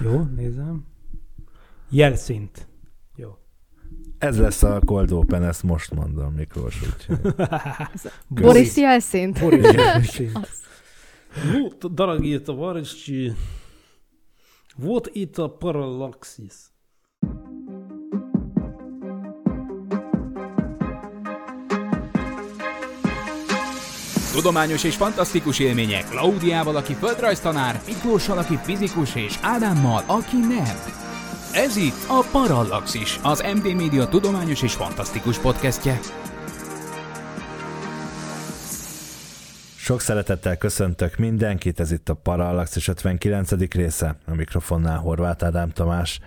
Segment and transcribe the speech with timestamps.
[0.00, 0.86] Jó, nézem.
[1.90, 2.68] Jelszint.
[3.16, 3.38] Jó.
[4.18, 6.82] Ez lesz a Cold Open, ezt most mondom, Miklós.
[6.82, 7.34] Úgyhogy.
[8.28, 9.40] Boris Jelszint.
[9.40, 10.48] Boris Jelszint.
[11.52, 13.34] Вот, дорогие товарищи,
[14.76, 16.72] вот это параллаксис.
[24.35, 30.75] Tudományos és fantasztikus élmények Klaudiával, aki földrajztanár, Miklóssal, aki fizikus, és Ádámmal, aki nem.
[31.53, 35.99] Ez itt a Parallaxis, az MD Media tudományos és fantasztikus podcastje.
[39.75, 43.51] Sok szeretettel köszöntök mindenkit, ez itt a Parallaxis 59.
[43.71, 46.19] része, a mikrofonnál Horváth Ádám Tamás.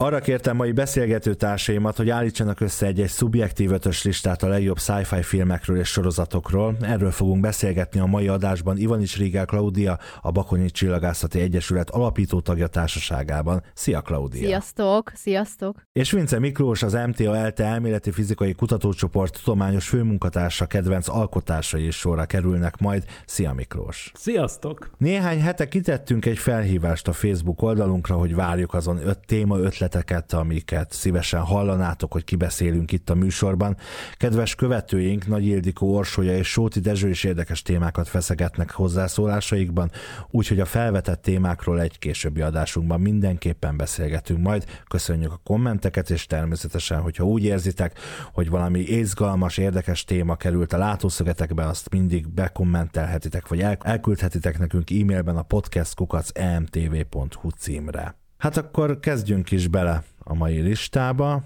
[0.00, 5.22] Arra kértem mai beszélgető társaimat, hogy állítsanak össze egy-egy szubjektív ötös listát a legjobb sci-fi
[5.22, 6.76] filmekről és sorozatokról.
[6.80, 12.66] Erről fogunk beszélgetni a mai adásban Ivanics Rigel Klaudia, a Bakonyi Csillagászati Egyesület alapító tagja
[12.66, 13.62] társaságában.
[13.74, 14.40] Szia Klaudia!
[14.40, 15.12] Sziasztok!
[15.14, 15.82] Sziasztok!
[15.92, 22.24] És Vince Miklós, az MTA ELTE elméleti fizikai kutatócsoport tudományos főmunkatársa kedvenc alkotásai is sorra
[22.24, 23.04] kerülnek majd.
[23.26, 24.12] Szia Miklós!
[24.14, 24.90] Sziasztok!
[24.98, 30.32] Néhány hete kitettünk egy felhívást a Facebook oldalunkra, hogy várjuk azon öt téma ötlet ötleteket,
[30.32, 33.76] amiket szívesen hallanátok, hogy kibeszélünk itt a műsorban.
[34.16, 39.90] Kedves követőink, Nagy Ildikó Orsolya és Sóti Dezső is érdekes témákat feszegetnek hozzászólásaikban,
[40.30, 44.64] úgyhogy a felvetett témákról egy későbbi adásunkban mindenképpen beszélgetünk majd.
[44.88, 47.98] Köszönjük a kommenteket, és természetesen, hogyha úgy érzitek,
[48.32, 55.36] hogy valami izgalmas, érdekes téma került a látószögetekbe, azt mindig bekommentelhetitek, vagy elküldhetitek nekünk e-mailben
[55.36, 58.27] a podcastkukac.emtv.hu címre.
[58.38, 61.42] Hát akkor kezdjünk is bele a mai listába.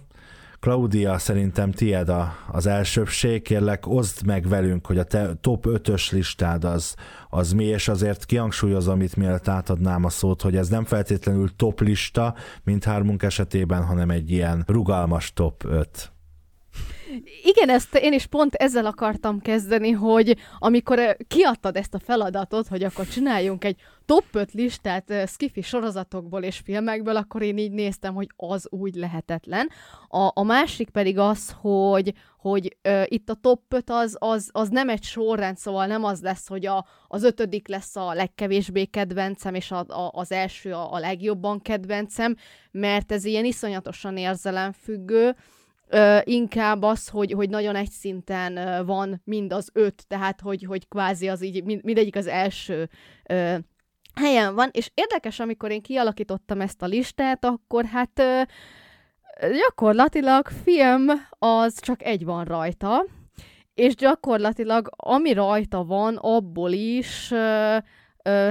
[0.60, 6.12] Claudia, szerintem tied a, az elsőbség, kérlek oszd meg velünk, hogy a te top 5-ös
[6.12, 6.94] listád az,
[7.30, 11.80] az mi, és azért kihangsúlyozom itt, mielőtt átadnám a szót, hogy ez nem feltétlenül top
[11.80, 16.12] lista, mint hármunk esetében, hanem egy ilyen rugalmas top 5.
[17.43, 22.83] Igen, ezt én is pont ezzel akartam kezdeni, hogy amikor kiadtad ezt a feladatot, hogy
[22.83, 28.27] akkor csináljunk egy top 5 listát skifi sorozatokból és filmekből, akkor én így néztem, hogy
[28.37, 29.69] az úgy lehetetlen.
[30.09, 34.69] A, a másik pedig az, hogy, hogy uh, itt a top 5 az, az, az
[34.69, 39.55] nem egy sorrend, szóval nem az lesz, hogy a, az ötödik lesz a legkevésbé kedvencem,
[39.55, 42.37] és a, a, az első a, a legjobban kedvencem,
[42.71, 45.37] mert ez ilyen iszonyatosan érzelemfüggő,
[45.92, 50.88] ö, inkább az, hogy, hogy nagyon egy szinten van mind az öt, tehát hogy, hogy
[50.88, 52.88] kvázi az így mind, mindegyik az első
[53.28, 53.54] ö,
[54.14, 58.42] helyen van, és érdekes, amikor én kialakítottam ezt a listát, akkor hát ö,
[59.41, 61.06] gyakorlatilag film
[61.38, 63.04] az csak egy van rajta,
[63.74, 67.32] és gyakorlatilag ami rajta van, abból is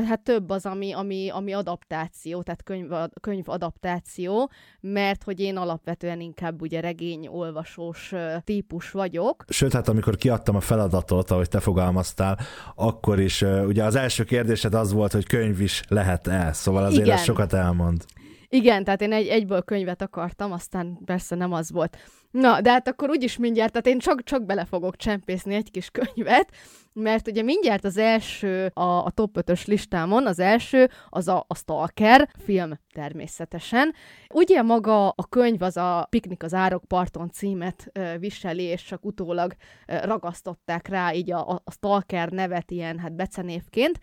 [0.07, 2.89] hát több az, ami, ami, ami adaptáció, tehát könyv,
[3.21, 9.45] könyv adaptáció, mert hogy én alapvetően inkább ugye regény olvasós típus vagyok.
[9.47, 12.39] Sőt, hát amikor kiadtam a feladatot, ahogy te fogalmaztál,
[12.75, 17.17] akkor is ugye az első kérdésed az volt, hogy könyv is lehet-e, szóval azért Igen.
[17.17, 18.05] ez sokat elmond.
[18.49, 21.97] Igen, tehát én egy, egyből könyvet akartam, aztán persze nem az volt.
[22.31, 25.89] Na, de hát akkor úgyis mindjárt, tehát én csak, csak bele fogok csempészni egy kis
[25.89, 26.51] könyvet,
[26.93, 31.55] mert ugye mindjárt az első a, a top 5-ös listámon, az első az a, a
[31.55, 33.93] Stalker film természetesen.
[34.33, 39.53] Ugye maga a könyv az a Piknik az Árokparton címet ö, viseli, és csak utólag
[39.85, 43.99] ragasztották rá így a, a Stalker nevet ilyen hát becenévként.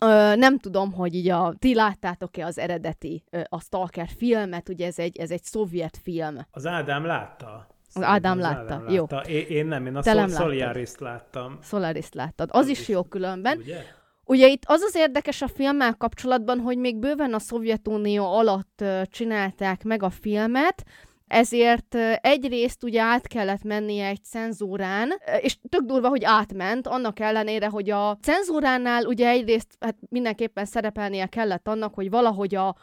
[0.00, 4.98] Ö, nem tudom, hogy így a, ti láttátok-e az eredeti, a Stalker filmet, ugye ez
[4.98, 6.36] egy, ez egy szovjet film.
[6.50, 7.66] Az Ádám látta.
[7.94, 8.92] Az Ádám látta, Ádám látta.
[8.92, 9.34] jó.
[9.34, 11.58] Én, én nem, én a Te Solaris-t láttam.
[11.62, 12.48] Solaris-t láttad.
[12.52, 13.58] Az, az is, is jó különben.
[13.58, 13.82] Ugye?
[14.24, 19.84] Ugye itt az az érdekes a filmmel kapcsolatban, hogy még bőven a Szovjetunió alatt csinálták
[19.84, 20.84] meg a filmet,
[21.28, 27.66] ezért egyrészt ugye át kellett mennie egy cenzúrán, és tök durva, hogy átment, annak ellenére,
[27.66, 32.76] hogy a cenzúránál ugye egyrészt hát mindenképpen szerepelnie kellett annak, hogy valahogy a,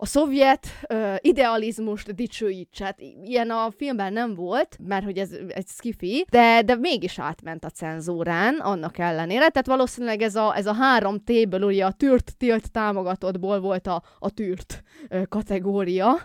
[0.00, 2.80] a szovjet uh, idealizmust dicsőíts.
[2.80, 7.64] Hát ilyen a filmben nem volt, mert hogy ez egy skifi, de, de mégis átment
[7.64, 9.48] a cenzúrán, annak ellenére.
[9.48, 14.02] Tehát valószínűleg ez a, ez a három T-ből, ugye a tűrt, tilt támogatottból volt a,
[14.18, 16.16] a tűrt uh, kategória,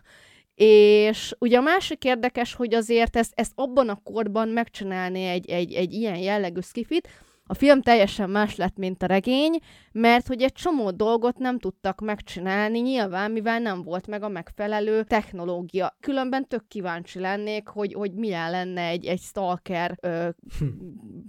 [0.56, 5.74] és ugye a másik érdekes, hogy azért ezt, ezt abban a korban megcsinálni egy, egy,
[5.74, 7.08] egy ilyen jellegű skifit,
[7.46, 9.60] a film teljesen más lett, mint a regény,
[9.92, 15.04] mert hogy egy csomó dolgot nem tudtak megcsinálni, nyilván, mivel nem volt meg a megfelelő
[15.04, 15.98] technológia.
[16.00, 20.30] Különben tök kíváncsi lennék, hogy, hogy milyen lenne egy, egy stalker ö,
[20.60, 20.66] hm.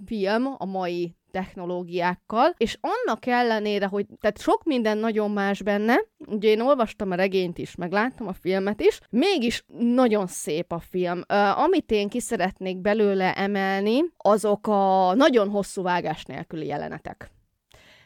[0.06, 5.94] film a mai technológiákkal, és annak ellenére, hogy tehát sok minden nagyon más benne,
[6.26, 10.78] ugye én olvastam a regényt is, meg láttam a filmet is, mégis nagyon szép a
[10.78, 11.18] film.
[11.18, 17.30] Uh, amit én ki szeretnék belőle emelni, azok a nagyon hosszú vágás nélküli jelenetek.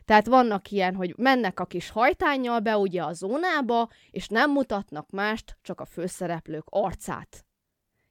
[0.05, 5.11] Tehát vannak ilyen, hogy mennek a kis hajtányjal be ugye a zónába, és nem mutatnak
[5.11, 7.45] mást, csak a főszereplők arcát.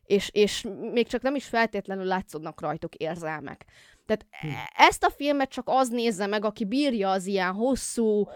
[0.04, 3.66] És, és még csak nem is feltétlenül látszódnak rajtuk érzelmek.
[4.08, 4.48] Tehát hm.
[4.78, 8.28] ezt a filmet csak az nézze meg, aki bírja az ilyen hosszú,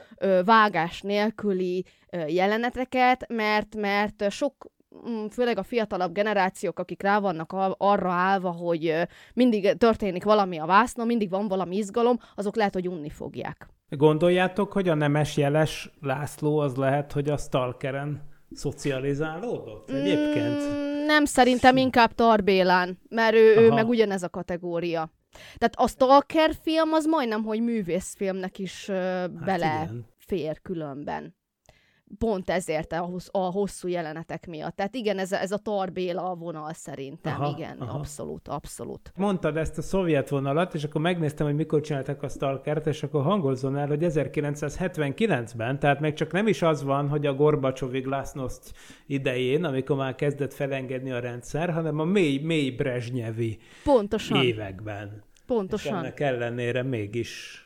[0.46, 1.86] vágás nélküli
[2.28, 4.72] jeleneteket, mert, mert sok
[5.10, 8.94] mm, főleg a fiatalabb generációk, akik rá vannak arra állva, hogy
[9.34, 13.68] mindig történik valami a vásznon, mindig van valami izgalom, azok lehet, hogy unni fogják.
[13.90, 20.62] Gondoljátok, hogy a nemes jeles László az lehet, hogy a Stalkeren szocializálódott egyébként?
[20.62, 25.12] Mm, nem, szerintem inkább Tarbélán, mert ő, ő meg ugyanez a kategória.
[25.58, 31.36] Tehát a Stalker film az majdnem, hogy művészfilmnek is uh, hát belefér különben
[32.18, 34.76] pont ezért a, hossz, a hosszú jelenetek miatt.
[34.76, 37.98] Tehát igen, ez, ez a Tarbéla vonal szerintem, aha, igen, aha.
[37.98, 39.12] abszolút, abszolút.
[39.16, 43.24] Mondtad ezt a szovjet vonalat, és akkor megnéztem, hogy mikor csináltak a Stalkert, és akkor
[43.24, 48.74] hangozzon el, hogy 1979-ben, tehát még csak nem is az van, hogy a Gorbacsovi Glasnost
[49.06, 54.44] idején, amikor már kezdett felengedni a rendszer, hanem a mély, mély Brezsnyevi Pontosan.
[54.44, 55.24] években.
[55.46, 55.94] Pontosan.
[55.94, 57.66] És ennek ellenére mégis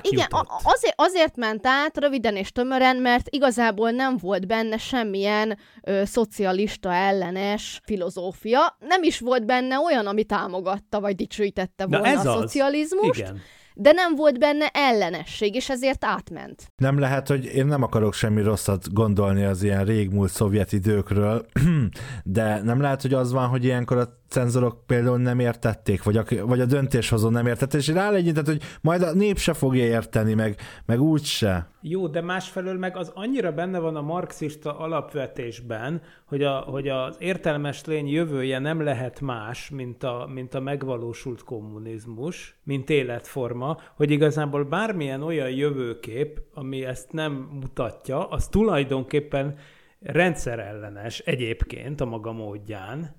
[0.00, 0.26] igen,
[0.62, 6.92] azért, azért ment át röviden és tömören, mert igazából nem volt benne semmilyen ö, szocialista
[6.92, 8.76] ellenes filozófia.
[8.78, 13.18] Nem is volt benne olyan, ami támogatta vagy dicsőítette volna ez a szocializmust.
[13.18, 13.40] Igen
[13.80, 16.72] de nem volt benne ellenesség, és ezért átment.
[16.76, 21.46] Nem lehet, hogy én nem akarok semmi rosszat gondolni az ilyen régmúlt szovjet időkről,
[22.24, 26.24] de nem lehet, hogy az van, hogy ilyenkor a cenzorok például nem értették, vagy a,
[26.42, 30.60] vagy a döntéshozó nem értette, és rálegyintett, hogy majd a nép se fogja érteni, meg,
[30.86, 31.46] meg úgy.
[31.80, 37.16] Jó, de másfelől meg az annyira benne van a marxista alapvetésben, hogy, a, hogy az
[37.18, 44.10] értelmes lény jövője nem lehet más, mint a, mint a megvalósult kommunizmus, mint életforma, hogy
[44.10, 49.56] igazából bármilyen olyan jövőkép, ami ezt nem mutatja, az tulajdonképpen
[50.00, 53.16] rendszerellenes egyébként a maga módján,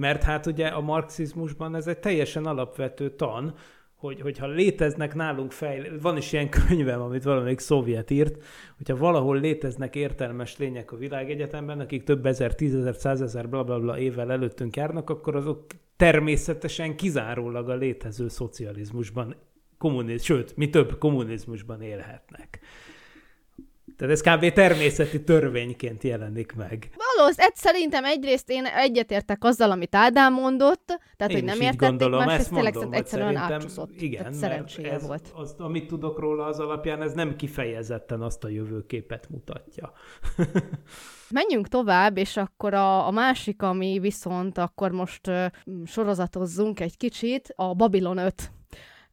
[0.00, 3.54] mert hát ugye a marxizmusban ez egy teljesen alapvető tan,
[3.94, 8.44] hogy, hogyha léteznek nálunk fej, van is ilyen könyvem, amit valamelyik szovjet írt,
[8.76, 13.98] hogyha valahol léteznek értelmes lények a világegyetemben, akik több ezer, tízezer, százezer, bla, bla, bla
[13.98, 15.66] évvel előttünk járnak, akkor azok
[15.96, 19.34] természetesen kizárólag a létező szocializmusban,
[19.78, 22.60] kommuniz, sőt, mi több kommunizmusban élhetnek.
[24.00, 24.52] Tehát ez kb.
[24.52, 26.90] természeti törvényként jelenik meg.
[27.16, 30.86] Valószínűleg, szerintem egyrészt én egyetértek azzal, amit Ádám mondott,
[31.16, 34.00] tehát én hogy nem értették, gondolom, másrészt tényleg mondom, egyszerűen átcsúszott.
[34.00, 35.32] Igen, szerencséje ez, volt.
[35.34, 39.92] Az, amit tudok róla az alapján, ez nem kifejezetten azt a jövőképet mutatja.
[41.30, 45.46] Menjünk tovább, és akkor a, a másik, ami viszont akkor most uh,
[45.84, 48.52] sorozatozzunk egy kicsit, a Babylon 5.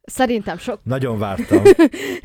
[0.08, 0.80] Szerintem sok...
[0.82, 1.62] Nagyon vártam.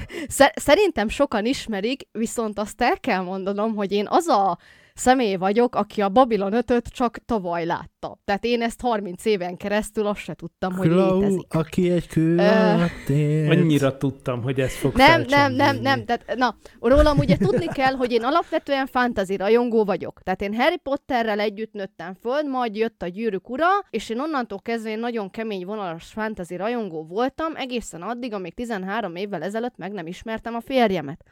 [0.55, 4.57] Szerintem sokan ismerik, viszont azt el kell mondanom, hogy én az a
[4.93, 8.17] személy vagyok, aki a Babylon 5 csak tavaly látta.
[8.25, 11.53] Tehát én ezt 30 éven keresztül azt se tudtam, hogy Glow, létezik.
[11.53, 16.05] aki egy kő uh, Annyira tudtam, hogy ez fog Nem, nem, nem, nem.
[16.05, 20.21] Tehát, na, rólam ugye tudni kell, hogy én alapvetően fantasy rajongó vagyok.
[20.23, 24.59] Tehát én Harry Potterrel együtt nőttem föl, majd jött a Gyűrűk ura, és én onnantól
[24.61, 29.91] kezdve én nagyon kemény vonalas fantasy rajongó voltam, egészen addig, amíg 13 évvel ezelőtt meg
[29.91, 31.23] nem ismertem a férjemet.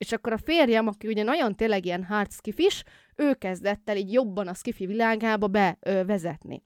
[0.00, 2.84] És akkor a férjem, aki ugye nagyon tényleg ilyen hard skifis,
[3.16, 6.62] ő kezdett el így jobban a skifi világába bevezetni.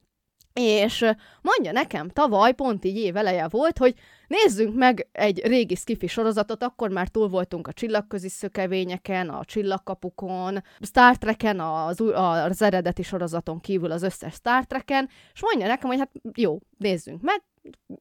[0.53, 1.05] És
[1.43, 3.95] mondja nekem, tavaly pont így év eleje volt, hogy
[4.26, 10.62] nézzünk meg egy régi skifi sorozatot, akkor már túl voltunk a csillagközi szökevényeken, a csillagkapukon,
[10.81, 15.99] Star Treken, az, az eredeti sorozaton kívül az összes Star Treken, és mondja nekem, hogy
[15.99, 17.43] hát jó, nézzünk meg,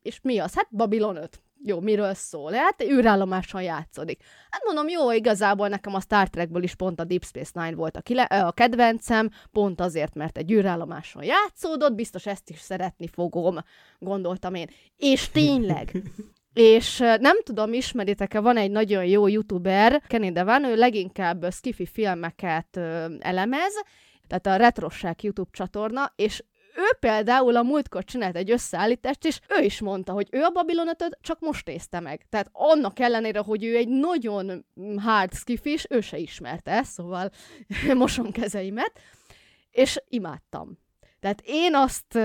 [0.02, 0.56] és mi az?
[0.56, 2.51] Hát Babylon 5 jó, miről szól?
[2.51, 4.24] Hát űrállomáson játszódik.
[4.50, 7.98] Hát mondom, jó, igazából nekem a Star Trekből is pont a Deep Space Nine volt
[7.98, 13.58] a, kile- a kedvencem, pont azért, mert egy űrállomáson játszódott, biztos ezt is szeretni fogom,
[14.00, 14.67] gondoltam én.
[14.98, 15.91] És tényleg,
[16.53, 22.77] és nem tudom, ismeritek-e, van egy nagyon jó youtuber, Kenny Devan, ő leginkább skifi filmeket
[23.20, 23.74] elemez,
[24.27, 26.43] tehát a Retrosság YouTube csatorna, és
[26.84, 31.18] ő például a múltkor csinált egy összeállítást, és ő is mondta, hogy ő a Babilonetet
[31.22, 32.25] csak most nézte meg.
[32.30, 34.66] Tehát annak ellenére, hogy ő egy nagyon
[34.98, 37.30] hard skifis, ő se ismerte ezt, szóval
[37.94, 39.00] mosom kezeimet,
[39.72, 40.78] és imádtam.
[41.20, 42.16] Tehát én azt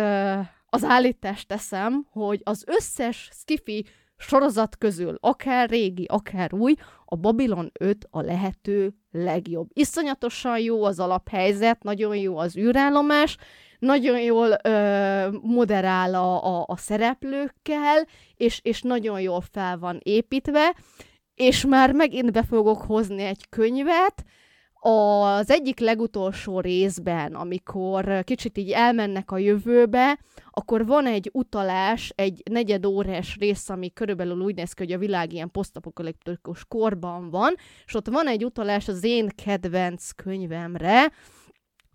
[0.66, 3.86] az állítást teszem, hogy az összes skifi
[4.16, 6.74] sorozat közül, akár régi, akár új,
[7.04, 9.68] a Babylon 5 a lehető legjobb.
[9.72, 13.36] Iszonyatosan jó az alaphelyzet, nagyon jó az űrállomás,
[13.78, 18.06] nagyon jól ö, moderál a, a, a szereplőkkel,
[18.36, 20.74] és, és nagyon jól fel van építve,
[21.34, 24.24] és már megint be fogok hozni egy könyvet,
[24.80, 30.18] az egyik legutolsó részben, amikor kicsit így elmennek a jövőbe,
[30.50, 34.98] akkor van egy utalás, egy negyed órás rész, ami körülbelül úgy néz ki, hogy a
[34.98, 37.54] világ ilyen posztapokaliptikus korban van,
[37.86, 41.12] és ott van egy utalás az én kedvenc könyvemre,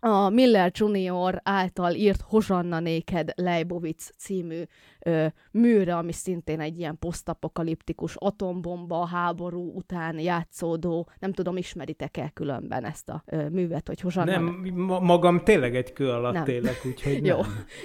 [0.04, 4.62] a Miller Junior által írt Hozsanna néked Leibovitz című
[5.00, 12.84] ö, műre, ami szintén egy ilyen posztapokaliptikus atombomba háború után játszódó, nem tudom, ismeritek-e különben
[12.84, 14.30] ezt a ö, művet, hogy Hozsanna...
[14.30, 16.46] Nem, ma- magam tényleg egy kő alatt nem.
[16.46, 17.36] élek, úgyhogy nem.
[17.36, 17.36] jó,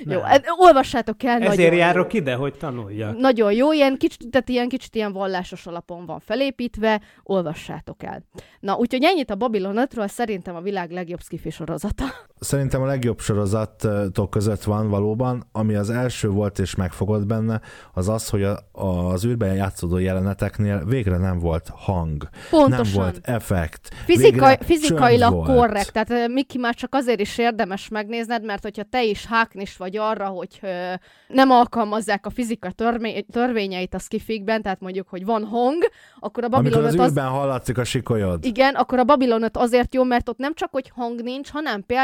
[0.04, 0.18] nem.
[0.18, 2.20] jó, hát olvassátok el, Ezért nagyon járok jó.
[2.20, 3.18] ide, hogy tanuljak.
[3.18, 8.24] Nagyon jó, ilyen kicsit, tehát ilyen kicsit ilyen vallásos alapon van felépítve, olvassátok el.
[8.60, 12.09] Na, úgyhogy ennyit a Babylon 5-ről, szerintem a világ legjobb skifi sorozata.
[12.40, 17.62] Szerintem a legjobb sorozatok között van valóban, ami az első volt és megfogott benne,
[17.94, 18.60] az az, hogy a,
[19.12, 22.30] az űrben játszódó jeleneteknél végre nem volt hang.
[22.50, 22.84] Pontosan.
[22.84, 23.90] Nem volt effekt.
[24.06, 29.04] Fizikai, fizikailag korrekt, tehát ö, Miki már csak azért is érdemes megnézned, mert hogyha te
[29.04, 30.94] is háknis vagy arra, hogy ö,
[31.28, 35.84] nem alkalmazzák a fizika törvé- törvényeit a skifikben, tehát mondjuk, hogy van hang,
[36.20, 37.08] akkor a Amikor Babylon az 5 az...
[37.08, 38.46] űrben hallatszik a sikolyod.
[38.46, 41.84] Igen, akkor a Babylon 5 azért jó, mert ott nem csak, hogy hang nincs, hanem
[41.86, 41.99] például,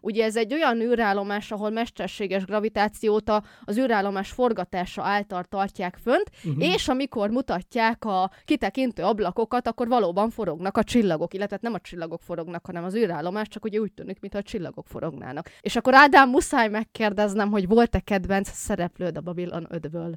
[0.00, 6.30] ugye ez egy olyan űrállomás, ahol mesterséges gravitációt a, az űrállomás forgatása által tartják fönt,
[6.44, 6.64] uh-huh.
[6.64, 12.22] és amikor mutatják a kitekintő ablakokat, akkor valóban forognak a csillagok, illetve nem a csillagok
[12.22, 15.48] forognak, hanem az űrállomás, csak ugye úgy tűnik, mintha a csillagok forognának.
[15.60, 20.14] És akkor Ádám, muszáj megkérdeznem, hogy volt-e kedvenc szereplőd a Babylon 5-ből?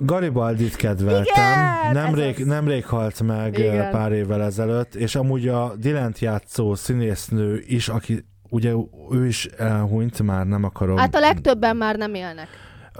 [0.00, 1.22] Garibaldit kedveltem.
[1.24, 2.46] Igen, nemrég, az.
[2.46, 3.58] nemrég halt meg.
[3.58, 3.90] Igen.
[3.90, 8.72] pár évvel ezelőtt, és amúgy a Dilent játszó színésznő is, aki ugye
[9.10, 10.96] ő is elhunyt, már nem akarom.
[10.96, 12.48] Hát a legtöbben már nem élnek.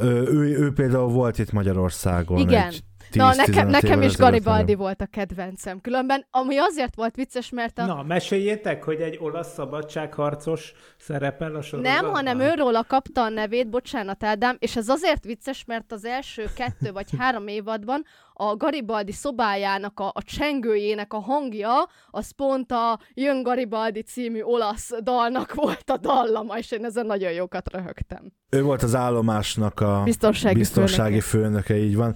[0.00, 2.38] ő, ő, ő például volt itt Magyarországon.
[2.38, 2.66] Igen.
[2.66, 5.80] Egy Na, 10-15 nekem, nekem is Garibaldi volt a kedvencem.
[5.80, 7.84] Különben, ami azért volt vicces, mert a...
[7.84, 12.02] Na, meséljétek, hogy egy olasz szabadságharcos szerepel a sorozatban.
[12.02, 16.44] Nem, hanem őróla kapta a nevét, bocsánat Ádám, és ez azért vicces, mert az első
[16.54, 22.98] kettő vagy három évadban a Garibaldi szobájának a, a csengőjének a hangja, az pont a
[23.14, 28.32] Jön Garibaldi című olasz dalnak volt a dallama, és én ezen nagyon jókat röhögtem.
[28.52, 32.14] Ő volt az állomásnak a Biztonsági biztonsági főnöke, így van.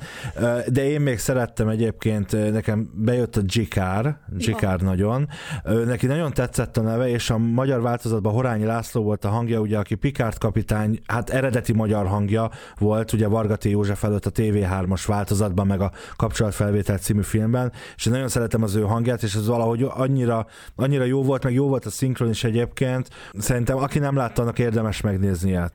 [0.68, 5.28] De én még szerettem egyébként, nekem bejött a Gikár, Gikár nagyon.
[5.64, 9.60] Ö, Neki nagyon tetszett a neve, és a magyar változatban Horányi László volt a hangja,
[9.60, 15.02] ugye, aki Pikárt kapitány, hát eredeti magyar hangja volt, ugye Vargati József előtt a TV3-as
[15.06, 19.46] változatban, meg a Kapcsolatfelvétel című filmben, és én nagyon szeretem az ő hangját, és ez
[19.46, 23.08] valahogy annyira, annyira jó volt, meg jó volt a szinkron is egyébként.
[23.38, 25.70] Szerintem aki nem látta, annak érdemes megnéznie.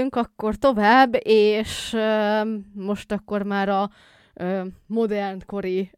[0.00, 1.96] Evezzünk akkor tovább, és
[2.74, 3.90] most akkor már a
[4.86, 5.90] modernkori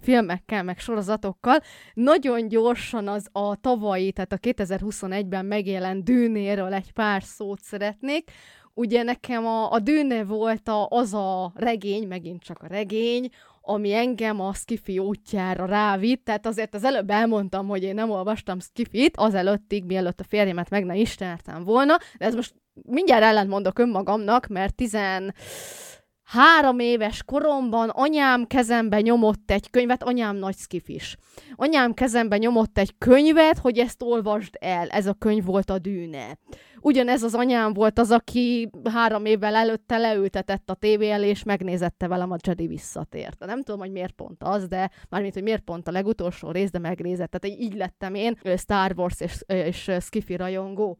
[0.00, 1.58] filmekkel, meg sorozatokkal.
[1.94, 8.30] Nagyon gyorsan az a tavalyi, tehát a 2021-ben megjelent Dűnéről egy pár szót szeretnék.
[8.74, 13.28] Ugye nekem a, a Dűne volt a, az a regény, megint csak a regény,
[13.60, 18.60] ami engem a Skifi útjára rávitt, tehát azért az előbb elmondtam, hogy én nem olvastam
[18.60, 23.78] Skifit, azelőttig, mielőtt a férjemet meg ne ismertem volna, de ez most mindjárt ellent mondok
[23.78, 31.16] önmagamnak, mert 13 éves koromban anyám kezembe nyomott egy könyvet, anyám nagy skifis.
[31.54, 34.88] Anyám kezembe nyomott egy könyvet, hogy ezt olvasd el.
[34.88, 36.38] Ez a könyv volt a dűne.
[36.80, 42.08] Ugyanez az anyám volt az, aki három évvel előtte leültetett a tévé elé, és megnézette
[42.08, 43.44] velem a Jedi visszatért.
[43.44, 46.78] Nem tudom, hogy miért pont az, de mármint, hogy miért pont a legutolsó rész, de
[46.78, 47.30] megnézett.
[47.30, 50.98] Tehát így lettem én Star Wars és, és Skiffy rajongó.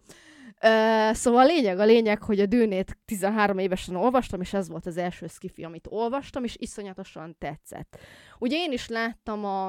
[0.62, 4.86] Ö, szóval a lényeg, a lényeg, hogy a Dűnét 13 évesen olvastam, és ez volt
[4.86, 7.98] az első skifi, amit olvastam, és iszonyatosan tetszett.
[8.38, 9.68] Ugye én is láttam a,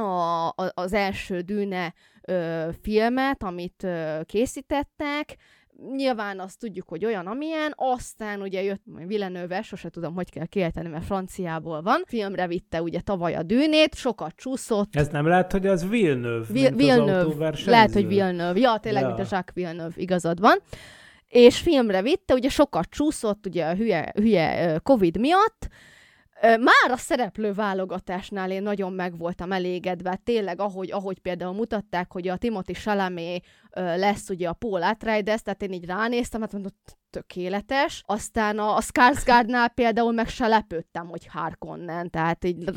[0.00, 5.36] a, az első Dűne ö, filmet, amit ö, készítettek,
[5.94, 10.88] nyilván azt tudjuk, hogy olyan, amilyen, aztán ugye jött Villeneuve, sose tudom, hogy kell kiejteni,
[10.88, 14.96] mert franciából van, filmre vitte ugye tavaly a dűnét, sokat csúszott.
[14.96, 19.08] Ez nem lehet, hogy az Villeneuve, Vi- Villeneuve, lehet, hogy Villeneuve, ja, tényleg, Ja.
[19.08, 20.58] mint a Jacques Villeneuve, igazad van.
[21.28, 25.68] És filmre vitte, ugye sokat csúszott, ugye a hülye, hülye Covid miatt,
[26.40, 32.28] Már a szereplő válogatásnál én nagyon meg voltam elégedve, tényleg, ahogy, ahogy például mutatták, hogy
[32.28, 33.36] a Timothy ö,
[33.76, 36.72] lesz ugye a Paul Atreides, tehát én így ránéztem, hát mondom,
[37.10, 38.02] tökéletes.
[38.06, 42.70] Aztán a, a Skarsgårdnál például meg se lepődtem, hogy Harkonnen, tehát így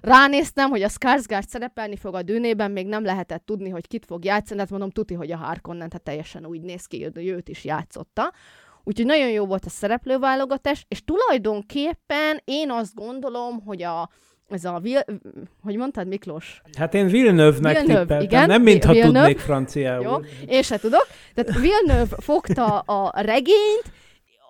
[0.00, 4.24] ránéztem, hogy a Skarsgård szerepelni fog a dűnében, még nem lehetett tudni, hogy kit fog
[4.24, 7.64] játszani, hát mondom, tuti, hogy a Harkonnen, tehát teljesen úgy néz ki, hogy őt is
[7.64, 8.32] játszotta.
[8.84, 14.08] Úgyhogy nagyon jó volt a szereplőválogatás, és tulajdonképpen én azt gondolom, hogy a,
[14.48, 15.04] ez a, vil,
[15.62, 16.62] hogy mondtad Miklós?
[16.78, 19.18] Hát én Villeneuve-nek Villeneuve, tippeltem, igen, nem mintha Villeneuve.
[19.18, 20.02] tudnék franciául.
[20.02, 21.06] Jó, én se tudok.
[21.34, 23.82] Tehát Villeneuve fogta a regényt,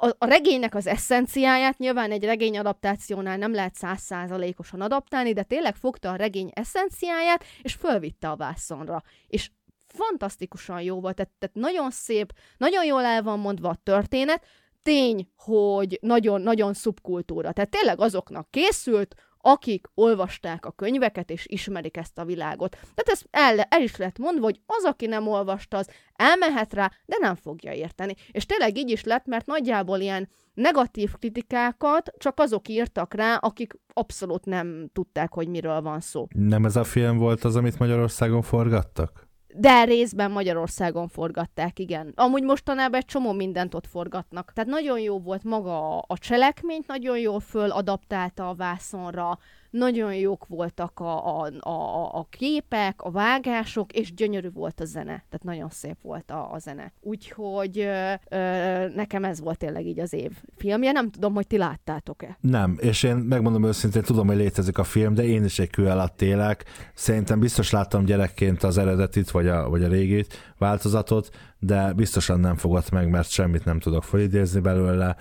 [0.00, 5.76] a, a regénynek az eszenciáját, nyilván egy regény adaptációnál nem lehet százszázalékosan adaptálni, de tényleg
[5.76, 9.02] fogta a regény eszenciáját, és fölvitte a vászonra.
[9.26, 9.50] És
[9.86, 14.44] fantasztikusan jó volt, tehát, tehát nagyon szép, nagyon jól el van mondva a történet,
[14.82, 17.52] tény, hogy nagyon-nagyon szubkultúra.
[17.52, 19.14] Tehát tényleg azoknak készült,
[19.46, 22.70] akik olvasták a könyveket és ismerik ezt a világot.
[22.70, 26.90] Tehát ez el, el is lett mondva, hogy az, aki nem olvasta, az elmehet rá,
[27.06, 28.14] de nem fogja érteni.
[28.30, 33.72] És tényleg így is lett, mert nagyjából ilyen negatív kritikákat csak azok írtak rá, akik
[33.92, 36.26] abszolút nem tudták, hogy miről van szó.
[36.30, 39.28] Nem ez a film volt az, amit Magyarországon forgattak?
[39.56, 42.12] De részben Magyarországon forgatták, igen.
[42.14, 44.52] Amúgy mostanában egy csomó mindent ott forgatnak.
[44.52, 49.38] Tehát nagyon jó volt maga a, cselekményt, nagyon jól föladaptálta a vászonra,
[49.74, 55.04] nagyon jók voltak a, a, a, a képek, a vágások, és gyönyörű volt a zene.
[55.04, 56.92] Tehát nagyon szép volt a, a zene.
[57.00, 58.36] Úgyhogy ö, ö,
[58.94, 60.92] nekem ez volt tényleg így az év filmje.
[60.92, 62.38] Nem tudom, hogy ti láttátok-e.
[62.40, 65.86] Nem, és én megmondom őszintén, tudom, hogy létezik a film, de én is egy kő
[65.86, 66.64] alatt élek.
[66.94, 72.56] Szerintem biztos láttam gyerekként az eredetit, vagy a, vagy a régit változatot, de biztosan nem
[72.56, 75.16] fogott meg, mert semmit nem tudok felidézni belőle.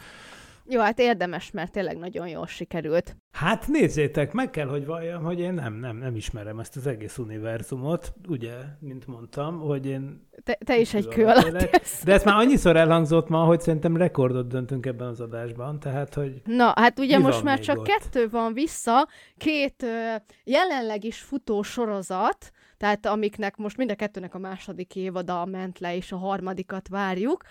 [0.65, 3.17] Jó, hát érdemes, mert tényleg nagyon jól sikerült.
[3.31, 7.17] Hát nézzétek, meg kell, hogy valljam, hogy én nem, nem, nem ismerem ezt az egész
[7.17, 10.27] univerzumot, ugye, mint mondtam, hogy én...
[10.43, 11.81] Te, te is egy kő alatt élek.
[12.03, 16.41] De ezt már annyiszor elhangzott ma, hogy szerintem rekordot döntünk ebben az adásban, tehát, hogy
[16.45, 17.85] Na, hát ugye most már csak ott?
[17.85, 24.33] kettő van vissza, két ö, jelenleg is futó sorozat, tehát amiknek most mind a kettőnek
[24.33, 27.43] a második évada ment le, és a harmadikat várjuk.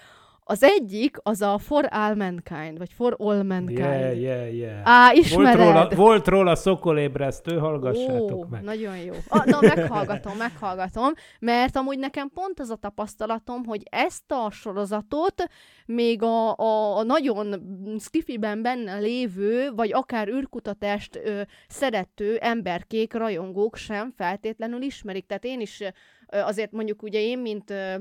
[0.52, 3.78] Az egyik az a For All Mankind, vagy For All Mankind.
[3.78, 4.80] yeah, yeah, yeah.
[4.84, 5.56] Á, volt, ismered?
[5.58, 8.62] róla, volt róla szokolébresztő, hallgassátok Ó, meg.
[8.62, 9.12] nagyon jó.
[9.28, 15.44] Ah, na, meghallgatom, meghallgatom, mert amúgy nekem pont az a tapasztalatom, hogy ezt a sorozatot
[15.86, 17.62] még a, a, a nagyon
[18.00, 25.26] skifiben benne lévő, vagy akár űrkutatást ö, szerető emberkék, rajongók sem feltétlenül ismerik.
[25.26, 27.94] Tehát én is ö, azért mondjuk ugye én, mint ö,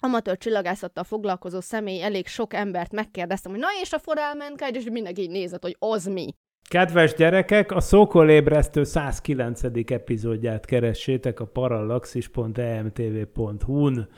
[0.00, 5.22] amatőr csillagászattal foglalkozó személy elég sok embert megkérdeztem, hogy na és a forálmenkád, és mindenki
[5.22, 6.34] így nézett, hogy az mi.
[6.68, 9.60] Kedves gyerekek, a Szokolébresztő 109.
[9.86, 14.08] epizódját keressétek a parallaxis.emtv.hu-n,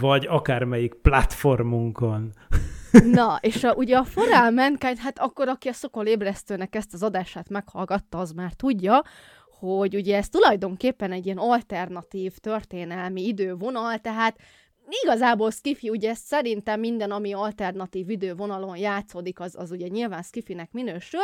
[0.00, 2.32] vagy akármelyik platformunkon.
[3.12, 7.02] Na, és a, ugye a Forál Mankind, hát akkor aki a Szokol ébresztőnek ezt az
[7.02, 9.02] adását meghallgatta, az már tudja,
[9.58, 14.36] hogy ugye ez tulajdonképpen egy ilyen alternatív történelmi idővonal, tehát
[15.02, 21.20] igazából Skiffy, ugye szerintem minden, ami alternatív idővonalon játszódik, az, az ugye nyilván Skiffynek minősül,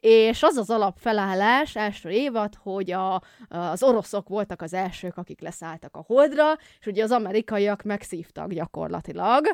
[0.00, 5.96] és az az alapfelállás, első évad, hogy a, az oroszok voltak az elsők, akik leszálltak
[5.96, 9.46] a holdra, és ugye az amerikaiak megszívtak gyakorlatilag,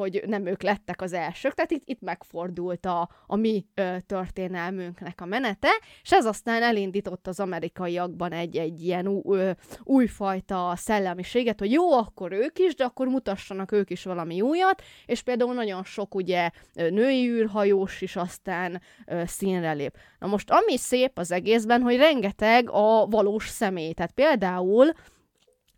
[0.00, 5.20] hogy nem ők lettek az elsők, tehát itt, itt megfordult a, a mi ö, történelmünknek
[5.20, 5.68] a menete,
[6.02, 9.50] és ez aztán elindított az amerikaiakban egy, egy ilyen ú, ö,
[9.82, 15.22] újfajta szellemiséget, hogy jó, akkor ők is, de akkor mutassanak ők is valami újat, és
[15.22, 19.96] például nagyon sok ugye női űrhajós is aztán ö, színre lép.
[20.18, 24.92] Na most ami szép az egészben, hogy rengeteg a valós személy, tehát például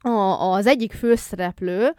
[0.02, 0.10] a,
[0.52, 1.94] az egyik főszereplő,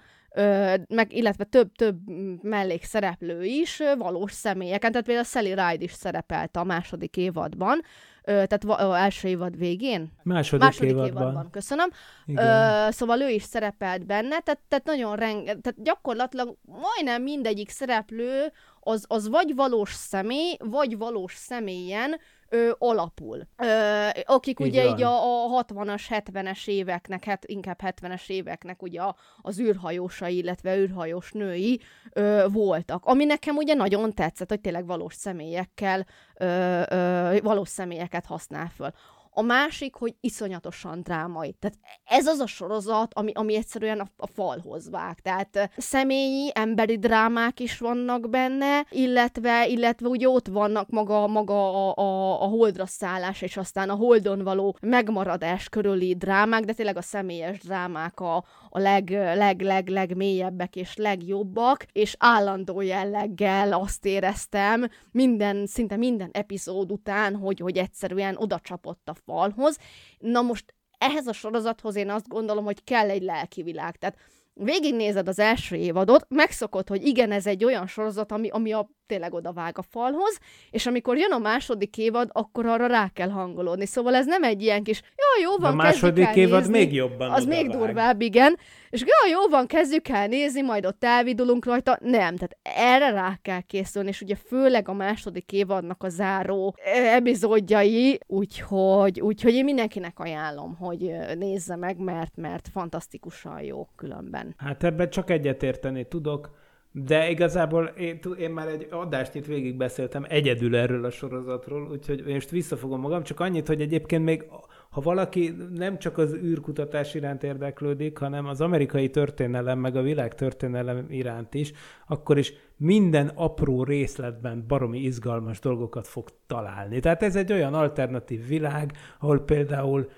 [0.87, 1.97] meg, illetve több-több
[2.41, 7.81] mellékszereplő is valós személyeken, tehát például Sally Ride is szerepelt a második évadban,
[8.23, 10.11] tehát va- első évad végén.
[10.23, 11.21] Második, Második évadban.
[11.21, 11.89] évadban, köszönöm.
[12.25, 12.45] Igen.
[12.47, 18.51] Ö, szóval ő is szerepelt benne, tehát, tehát nagyon renge, tehát gyakorlatilag majdnem mindegyik szereplő
[18.79, 22.19] az, az vagy valós személy, vagy valós személyen
[22.53, 23.47] ö, alapul.
[23.57, 24.93] Ö, akik Így ugye van.
[24.97, 30.77] így a, a 60-as, 70-es éveknek, hát inkább 70-es éveknek ugye a, az űrhajósai, illetve
[30.77, 31.81] űrhajós női
[32.13, 33.05] ö, voltak.
[33.05, 36.05] Ami nekem ugye nagyon tetszett, hogy tényleg valós személyekkel,
[36.37, 38.91] ö, ö, valós személyeket használ föl.
[39.35, 41.55] A másik, hogy iszonyatosan drámai.
[41.59, 45.19] Tehát ez az a sorozat, ami, ami egyszerűen a, a falhoz vág.
[45.19, 52.03] Tehát személyi, emberi drámák is vannak benne, illetve, illetve ugye ott vannak maga, maga a,
[52.03, 57.01] a, a holdra szállás, és aztán a holdon való megmaradás körüli drámák, de tényleg a
[57.01, 58.35] személyes drámák a,
[58.69, 66.29] a leg, leg, leg, legmélyebbek és legjobbak, és állandó jelleggel azt éreztem minden, szinte minden
[66.31, 69.77] epizód után, hogy, hogy egyszerűen oda csapott a falhoz.
[70.17, 73.95] Na most ehhez a sorozathoz én azt gondolom, hogy kell egy lelki világ.
[73.95, 74.17] Tehát
[74.53, 79.33] végignézed az első évadot, megszokod, hogy igen, ez egy olyan sorozat, ami, ami a, tényleg
[79.33, 80.39] oda vág a falhoz,
[80.71, 83.85] és amikor jön a második évad, akkor arra rá kell hangolódni.
[83.85, 86.77] Szóval ez nem egy ilyen kis, jó, jó van, a második el évad nézni.
[86.77, 87.85] még jobban Az még odavág.
[87.85, 88.57] durvább, igen.
[88.89, 91.97] És jó, jó van, kezdjük el nézni, majd ott elvidulunk rajta.
[92.01, 97.15] Nem, tehát erre rá kell készülni, és ugye főleg a második évadnak a záró eh,
[97.15, 104.53] epizódjai, úgyhogy, úgyhogy én mindenkinek ajánlom, hogy nézze meg, mert, mert fantasztikusan jó különben.
[104.57, 106.61] Hát ebben csak egyetérteni tudok,
[106.95, 112.49] de igazából én, én már egy adást itt végigbeszéltem egyedül erről a sorozatról, úgyhogy most
[112.49, 114.45] visszafogom magam, csak annyit, hogy egyébként még
[114.89, 120.35] ha valaki nem csak az űrkutatás iránt érdeklődik, hanem az amerikai történelem, meg a világ
[120.35, 121.71] történelem iránt is,
[122.07, 126.99] akkor is minden apró részletben baromi izgalmas dolgokat fog találni.
[126.99, 130.09] Tehát ez egy olyan alternatív világ, ahol például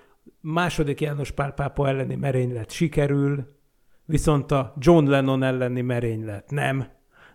[0.41, 3.45] második János Pál pápa elleni merénylet sikerül,
[4.05, 6.85] viszont a John Lennon elleni merénylet nem.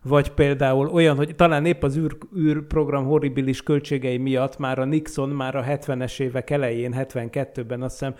[0.02, 5.28] Vagy például olyan, hogy talán épp az űr, űrprogram horribilis költségei miatt már a Nixon
[5.28, 8.14] már a 70-es évek elején, 72-ben azt hiszem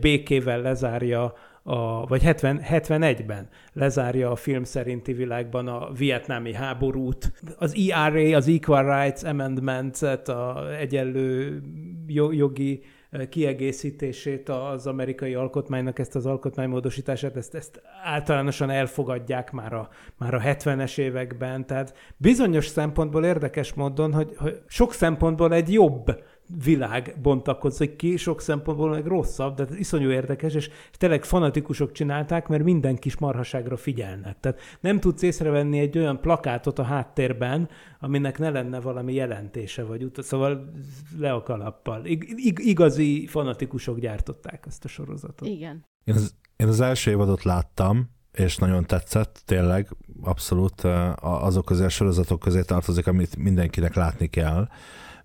[0.00, 7.32] békével lezárja, a, vagy 70, 71-ben lezárja a film szerinti világban a vietnámi háborút.
[7.58, 11.60] Az ERA, az Equal Rights Amendment-et, a egyenlő
[12.06, 12.82] jo- jogi
[13.28, 20.40] kiegészítését az amerikai alkotmánynak, ezt az alkotmánymódosítását, ezt, ezt általánosan elfogadják már a, már a
[20.40, 26.22] 70-es években, tehát bizonyos szempontból érdekes módon, hogy, hogy sok szempontból egy jobb
[26.64, 32.48] világ bontakozik ki, sok szempontból meg rosszabb, de ez iszonyú érdekes, és tényleg fanatikusok csinálták,
[32.48, 34.40] mert minden kis marhaságra figyelnek.
[34.40, 37.68] Tehát nem tudsz észrevenni egy olyan plakátot a háttérben,
[38.00, 40.72] aminek ne lenne valami jelentése, vagy ut- szóval
[41.18, 42.04] le a kalappal.
[42.04, 45.48] Ig- ig- igazi fanatikusok gyártották ezt a sorozatot.
[45.48, 45.84] Igen.
[46.04, 51.84] Én az, én az első évadot láttam, és nagyon tetszett, tényleg, abszolút eh, azok közé
[51.84, 54.68] a sorozatok közé tartozik, amit mindenkinek látni kell.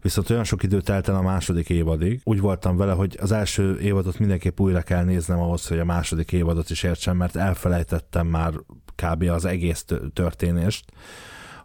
[0.05, 2.21] Viszont olyan sok idő telt el a második évadig.
[2.23, 6.31] Úgy voltam vele, hogy az első évadot mindenképp újra kell néznem ahhoz, hogy a második
[6.31, 8.53] évadot is értsem, mert elfelejtettem már
[8.95, 9.23] kb.
[9.23, 10.91] az egész tö- történést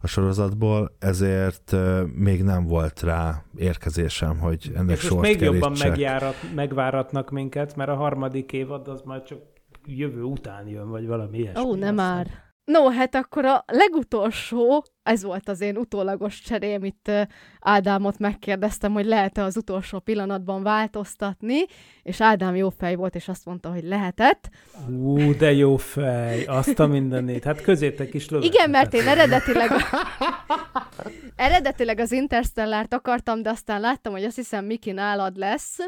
[0.01, 1.77] a sorozatból, ezért
[2.15, 7.91] még nem volt rá érkezésem, hogy ennek És sort még jobban megjárat, megváratnak minket, mert
[7.91, 9.39] a harmadik évad az már csak
[9.87, 11.63] jövő után jön, vagy valami ilyesmi.
[11.63, 12.50] Ó, nem már.
[12.65, 17.11] No, hát akkor a legutolsó, ez volt az én utólagos cserém, itt
[17.61, 21.59] Ádámot megkérdeztem, hogy lehet-e az utolsó pillanatban változtatni,
[22.03, 24.49] és Ádám jó fej volt, és azt mondta, hogy lehetett.
[24.89, 27.45] Ú, de jó fej, azt a mindenét.
[27.45, 28.47] Hát közétek is lövök.
[28.47, 29.71] Igen, mert én eredetileg,
[31.37, 35.79] eredetileg az Interstellárt akartam, de aztán láttam, hogy azt hiszem Miki nálad lesz,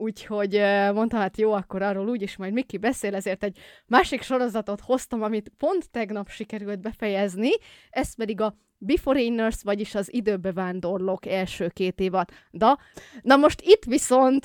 [0.00, 0.60] úgyhogy
[0.94, 5.52] mondtam, hát jó, akkor arról úgyis majd Miki beszél, ezért egy másik sorozatot hoztam, amit
[5.58, 7.50] pont tegnap sikerült befejezni,
[7.90, 12.28] ez pedig a Beforeigners, vagyis az időbevándorlók első két évad.
[12.50, 12.78] Da,
[13.22, 14.44] na most itt viszont,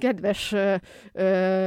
[0.00, 0.54] kedves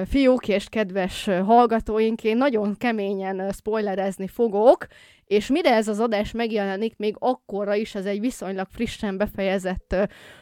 [0.06, 4.88] fiúk és kedves hallgatóink, én nagyon keményen spoilerezni fogok,
[5.28, 9.96] és mire ez az adás megjelenik, még akkorra is ez egy viszonylag frissen befejezett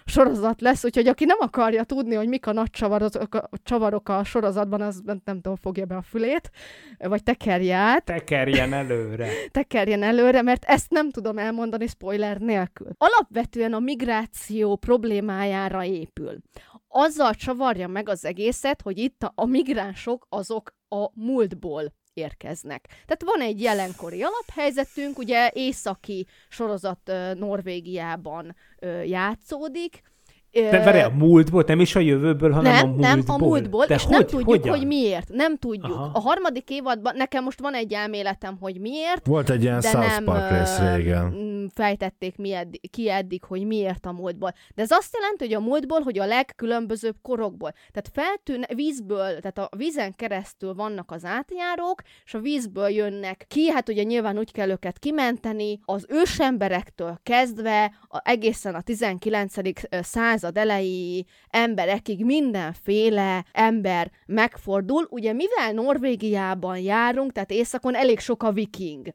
[0.06, 4.24] sorozat lesz, úgyhogy aki nem akarja tudni, hogy mik a nagy csavarok, a, csavarok a
[4.24, 6.52] sorozatban, az nem tudom, fogja be a fülét,
[6.98, 9.28] vagy tekerje át Tekerjen előre.
[9.52, 12.90] tekerjen előre, mert ezt nem tudom elmondani spoiler nélkül.
[12.98, 16.38] Alapvetően a migráció problémájára épül.
[16.88, 22.88] Azzal csavarja meg az egészet, hogy itt a, a migránsok azok a múltból érkeznek.
[22.88, 28.56] Tehát van egy jelenkori alaphelyzetünk, ugye északi sorozat Norvégiában
[29.06, 30.02] játszódik,
[30.62, 33.08] De várj, a múltból, nem is a jövőből, hanem nem, a múltból.
[33.10, 34.78] nem, a múltból, De és hogy, nem tudjuk, hogyan?
[34.78, 35.30] hogy miért.
[35.30, 35.94] Nem tudjuk.
[35.96, 36.10] Aha.
[36.14, 40.08] A harmadik évadban, nekem most van egy elméletem, hogy miért, Volt egy ilyen de South
[40.08, 41.34] nem Park rész régen.
[41.74, 44.54] fejtették mi eddig, ki eddig, hogy miért a múltból.
[44.76, 47.72] De ez azt jelenti, hogy a múltból, hogy a legkülönbözőbb korokból.
[47.72, 53.70] Tehát feltűn vízből, tehát a vízen keresztül vannak az átjárók, és a vízből jönnek ki,
[53.72, 59.54] hát ugye nyilván úgy kell őket kimenteni, az ősemberektől kezdve a, egészen a 19.
[60.02, 65.08] század elejé emberekig mindenféle ember megfordul.
[65.10, 69.14] Ugye mivel Norvégiában járunk, tehát északon elég sok a viking.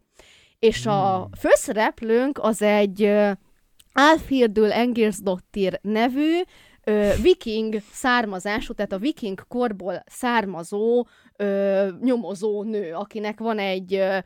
[0.58, 3.30] És a főszereplőnk az egy ö,
[3.92, 6.40] Alfhirdül Engirsdottir nevű
[6.84, 14.18] ö, viking származású, tehát a viking korból származó ö, nyomozó nő, akinek van egy ö,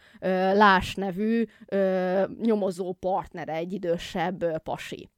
[0.55, 5.09] Lás nevű ö, nyomozó partnere, egy idősebb ö, pasi.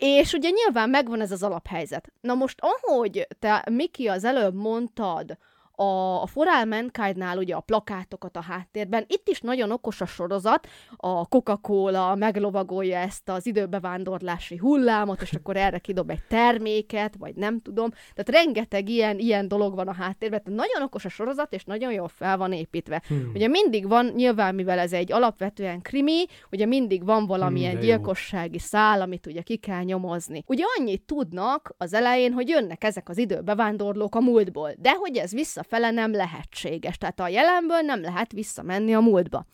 [0.00, 2.12] És ugye nyilván megvan ez az alaphelyzet.
[2.20, 5.36] Na most, ahogy te, Miki, az előbb mondtad,
[5.80, 10.06] a, a For All Mankind-nál ugye a plakátokat a háttérben, itt is nagyon okos a
[10.06, 17.34] sorozat, a Coca-Cola meglovagolja ezt az időbevándorlási hullámot, és akkor erre kidob egy terméket, vagy
[17.34, 17.90] nem tudom.
[17.90, 21.92] Tehát rengeteg ilyen, ilyen dolog van a háttérben, tehát nagyon okos a sorozat, és nagyon
[21.92, 23.02] jól fel van építve.
[23.06, 23.30] Hmm.
[23.34, 27.86] Ugye mindig van, nyilván mivel ez egy alapvetően krimi, ugye mindig van valamilyen Hmm, jó.
[27.86, 30.44] gyilkossági szál, amit ugye ki kell nyomozni.
[30.46, 35.32] Ugye annyit tudnak az elején, hogy jönnek ezek az időbevándorlók a múltból, de hogy ez
[35.70, 36.98] visszafele nem lehetséges.
[36.98, 39.46] Tehát a jelenből nem lehet visszamenni a múltba.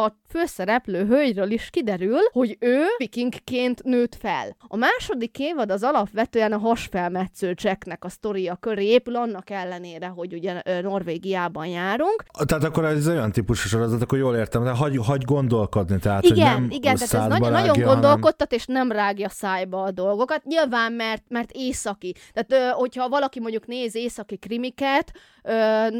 [0.00, 4.56] A főszereplő hölgyről is kiderül, hogy ő vikingként nőtt fel.
[4.68, 10.32] A második évad az alapvetően a hasfelmetsző Jacknek a sztoria köré épül, annak ellenére, hogy
[10.32, 12.24] ugye Norvégiában járunk.
[12.46, 16.52] Tehát akkor ez olyan típusú sorozat, akkor jól értem, de hagy, hagy gondolkodni, tehát Igen,
[16.52, 19.90] hogy nem igen, tehát ez nagyon, nagyon rágja, hanem- gondolkodtat, és nem rágja szájba a
[19.90, 20.44] dolgokat.
[20.44, 22.14] Nyilván, mert, mert északi.
[22.32, 25.12] Tehát, hogyha valaki mondjuk néz északi krimiket,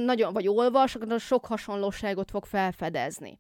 [0.05, 3.39] nagyon, vagy olvas, akkor sok hasonlóságot fog felfedezni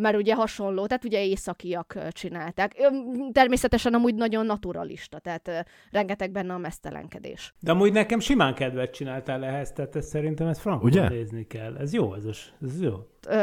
[0.00, 2.90] mert ugye hasonló, tehát ugye északiak csinálták.
[3.32, 7.54] Természetesen amúgy nagyon naturalista, tehát rengeteg benne a mesztelenkedés.
[7.60, 11.08] De amúgy nekem simán kedvet csináltál ehhez, tehát ez szerintem ezt frankon Ugye?
[11.08, 11.76] nézni kell.
[11.76, 12.24] Ez jó, ez,
[12.62, 12.94] ez jó.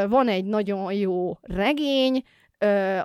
[0.08, 2.22] Van egy nagyon jó regény,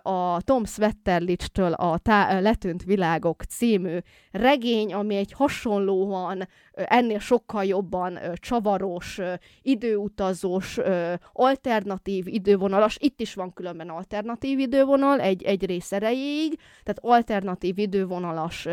[0.01, 3.97] a Tom Svetterlich-től a tá- Letűnt Világok című
[4.31, 9.19] regény, ami egy hasonlóan, ennél sokkal jobban csavaros,
[9.61, 10.79] időutazós,
[11.31, 18.67] alternatív idővonalas, itt is van különben alternatív idővonal, egy, egy rész erejéig, tehát alternatív idővonalas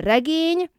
[0.00, 0.70] regény,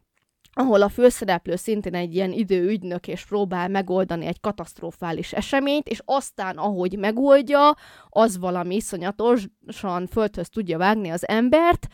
[0.54, 6.58] ahol a főszereplő szintén egy ilyen időügynök, és próbál megoldani egy katasztrofális eseményt, és aztán,
[6.58, 7.76] ahogy megoldja,
[8.10, 11.88] az valami iszonyatosan földhöz tudja vágni az embert,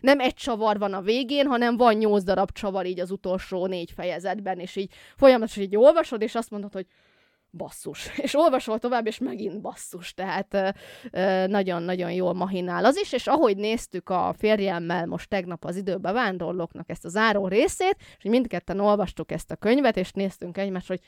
[0.00, 3.90] nem egy csavar van a végén, hanem van nyolc darab csavar így az utolsó négy
[3.90, 6.86] fejezetben, és így folyamatosan így olvasod, és azt mondod, hogy
[7.52, 8.10] basszus.
[8.24, 10.14] És olvasol tovább, és megint basszus.
[10.14, 10.74] Tehát
[11.46, 16.90] nagyon-nagyon jól mahinál az is, és ahogy néztük a férjemmel most tegnap az időbe vándorlóknak
[16.90, 21.00] ezt a záró részét, és mindketten olvastuk ezt a könyvet, és néztünk egymást, hogy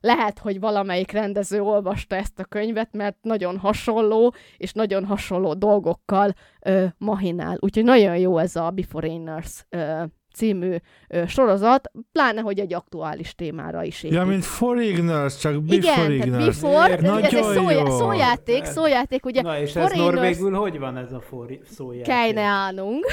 [0.00, 6.34] lehet, hogy valamelyik rendező olvasta ezt a könyvet, mert nagyon hasonló, és nagyon hasonló dolgokkal
[6.60, 7.56] ö, mahinál.
[7.60, 10.02] Úgyhogy nagyon jó ez a Beforeigners ö,
[10.36, 10.74] című
[11.08, 14.16] ö, sorozat, pláne, hogy egy aktuális témára is épít.
[14.16, 16.44] Ja, mint Foreigners, csak Igen, tehát Beforeigners.
[16.60, 17.96] before, tehát ugye ez egy jó.
[17.96, 22.14] szójáték, szójáték, ugye Na és ez Foreigners norvégül hogy van ez a for- szójáték?
[22.14, 23.04] keine Ahnung,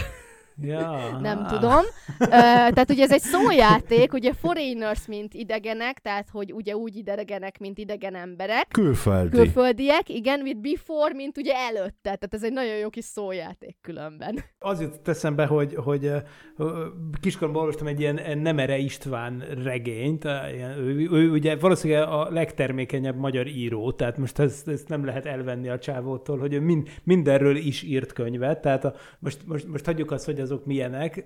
[0.62, 1.18] Ja.
[1.22, 1.82] nem tudom.
[2.20, 7.60] Ö, tehát ugye ez egy szójáték, ugye foreigners, mint idegenek, tehát hogy ugye úgy idegenek,
[7.60, 9.38] mint idegen emberek, Külföldi.
[9.38, 14.44] külföldiek, igen, with before, mint ugye előtte, tehát ez egy nagyon jó kis szójáték különben.
[14.60, 16.18] Az jutott eszembe, hogy, hogy ö,
[16.58, 16.86] ö,
[17.22, 23.18] kiskoromban olvastam egy ilyen Nemere István regényt, ö, ilyen, ő, ő ugye valószínűleg a legtermékenyebb
[23.18, 27.56] magyar író, tehát most ezt, ezt nem lehet elvenni a csávótól, hogy ő mind, mindenről
[27.56, 31.26] is írt könyvet, tehát a, most, most, most hagyjuk azt, hogy azok milyenek,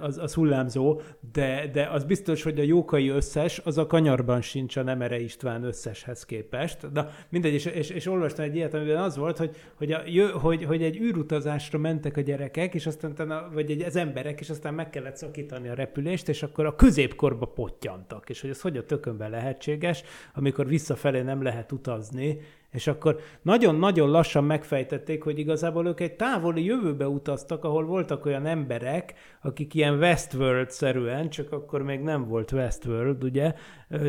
[0.00, 1.00] az, az hullámzó,
[1.32, 5.64] de, de az biztos, hogy a jókai összes, az a kanyarban sincs a Nemere István
[5.64, 6.92] összeshez képest.
[6.92, 10.02] De mindegy, és, és, és olvastam egy ilyet, amiben az volt, hogy, hogy, a,
[10.38, 14.50] hogy, hogy egy űrutazásra mentek a gyerekek, és aztán utána, vagy egy, az emberek, és
[14.50, 18.76] aztán meg kellett szakítani a repülést, és akkor a középkorba pottyantak, és hogy ez hogy
[18.76, 20.02] a tökönben lehetséges,
[20.34, 22.38] amikor visszafelé nem lehet utazni,
[22.74, 28.46] És akkor nagyon-nagyon lassan megfejtették, hogy igazából ők egy távoli jövőbe utaztak, ahol voltak olyan
[28.46, 33.54] emberek, akik ilyen Westworld-szerűen, csak akkor még nem volt Westworld, ugye,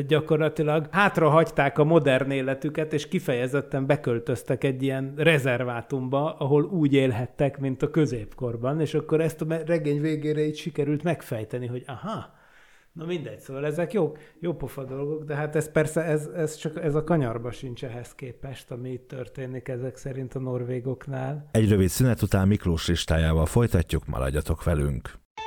[0.07, 7.59] gyakorlatilag hátra hagyták a modern életüket, és kifejezetten beköltöztek egy ilyen rezervátumba, ahol úgy élhettek,
[7.59, 12.33] mint a középkorban, és akkor ezt a regény végére így sikerült megfejteni, hogy aha,
[12.95, 16.83] Na mindegy, szóval ezek jó, jó pofa dolgok, de hát ez persze, ez, ez csak
[16.83, 21.49] ez a kanyarba sincs ehhez képest, ami itt történik ezek szerint a norvégoknál.
[21.51, 25.24] Egy rövid szünet után Miklós listájával folytatjuk, maradjatok velünk.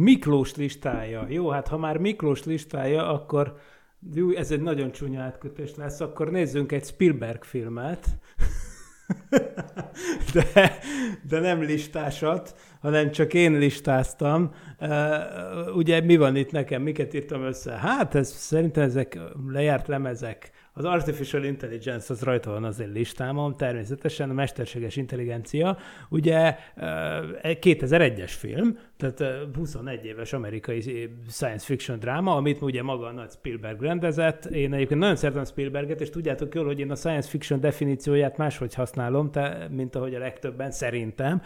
[0.00, 1.26] Miklós listája.
[1.28, 3.56] Jó, hát ha már Miklós listája, akkor
[4.14, 8.06] jó, ez egy nagyon csúnya átkötés lesz, akkor nézzünk egy Spielberg filmet.
[10.32, 10.78] de,
[11.28, 14.54] de nem listásat, hanem csak én listáztam.
[15.74, 17.72] Ugye mi van itt nekem, miket írtam össze?
[17.72, 20.50] Hát ez, szerintem ezek lejárt lemezek.
[20.78, 25.76] Az Artificial Intelligence az rajta van az én listámon, természetesen a mesterséges intelligencia,
[26.08, 26.56] ugye
[27.42, 33.80] 2001-es film, tehát 21 éves amerikai science fiction dráma, amit ugye maga a nagy Spielberg
[33.80, 34.44] rendezett.
[34.44, 38.74] Én egyébként nagyon szeretem Spielberget, és tudjátok jól, hogy én a science fiction definícióját máshogy
[38.74, 41.42] használom, te, mint ahogy a legtöbben szerintem.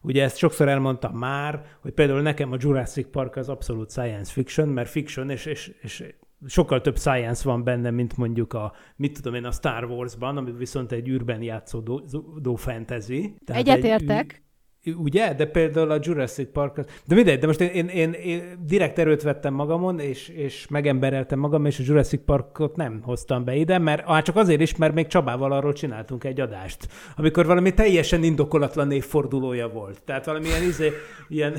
[0.00, 4.68] Ugye ezt sokszor elmondtam már, hogy például nekem a Jurassic Park az abszolút science fiction,
[4.68, 6.04] mert fiction, és, és, és
[6.46, 10.52] sokkal több science van benne, mint mondjuk a, mit tudom én, a Star Wars-ban, ami
[10.52, 13.34] viszont egy űrben játszódó fantasy.
[13.46, 14.32] Egyetértek.
[14.32, 14.40] Egy,
[14.96, 15.34] Ugye?
[15.34, 19.22] De például a Jurassic Park, de mindegy, de most én, én, én, én direkt erőt
[19.22, 24.06] vettem magamon, és, és megembereltem magam, és a Jurassic Parkot nem hoztam be ide, mert
[24.06, 28.90] hát csak azért is, mert még Csabával arról csináltunk egy adást, amikor valami teljesen indokolatlan
[28.90, 30.02] évfordulója volt.
[30.04, 30.90] Tehát valamilyen izé,
[31.28, 31.54] ilyen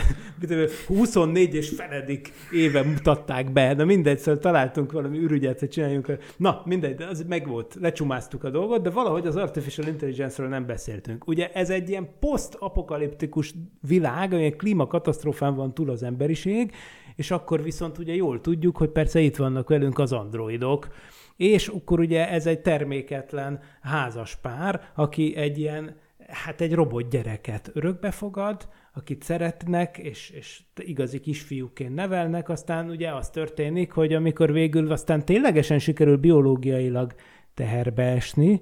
[0.87, 6.17] 24 és feledik éve mutatták be, de mindegy, szóval találtunk valami ürügyet, hogy csináljunk.
[6.37, 10.65] Na, mindegy, de az meg volt, lecsumáztuk a dolgot, de valahogy az Artificial Intelligence-ről nem
[10.65, 11.27] beszéltünk.
[11.27, 16.71] Ugye ez egy ilyen post-apokaliptikus apokaliptikus világ, amilyen klímakatasztrófán van túl az emberiség,
[17.15, 20.87] és akkor viszont ugye jól tudjuk, hogy persze itt vannak velünk az androidok,
[21.35, 25.95] és akkor ugye ez egy terméketlen házas pár, aki egy ilyen,
[26.27, 33.13] hát egy robot gyereket örökbe fogad, akit szeretnek, és, és igazi kisfiúként nevelnek, aztán ugye
[33.13, 37.13] az történik, hogy amikor végül aztán ténylegesen sikerül biológiailag
[37.53, 38.61] teherbe esni,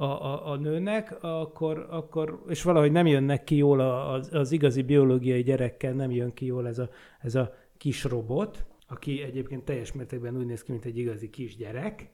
[0.00, 4.82] a, a, a nőnek, akkor, akkor, és valahogy nem jönnek ki jól az, az igazi
[4.82, 6.88] biológiai gyerekkel, nem jön ki jól ez a,
[7.20, 12.10] ez a kis robot, aki egyébként teljes mértékben úgy néz ki, mint egy igazi kisgyerek,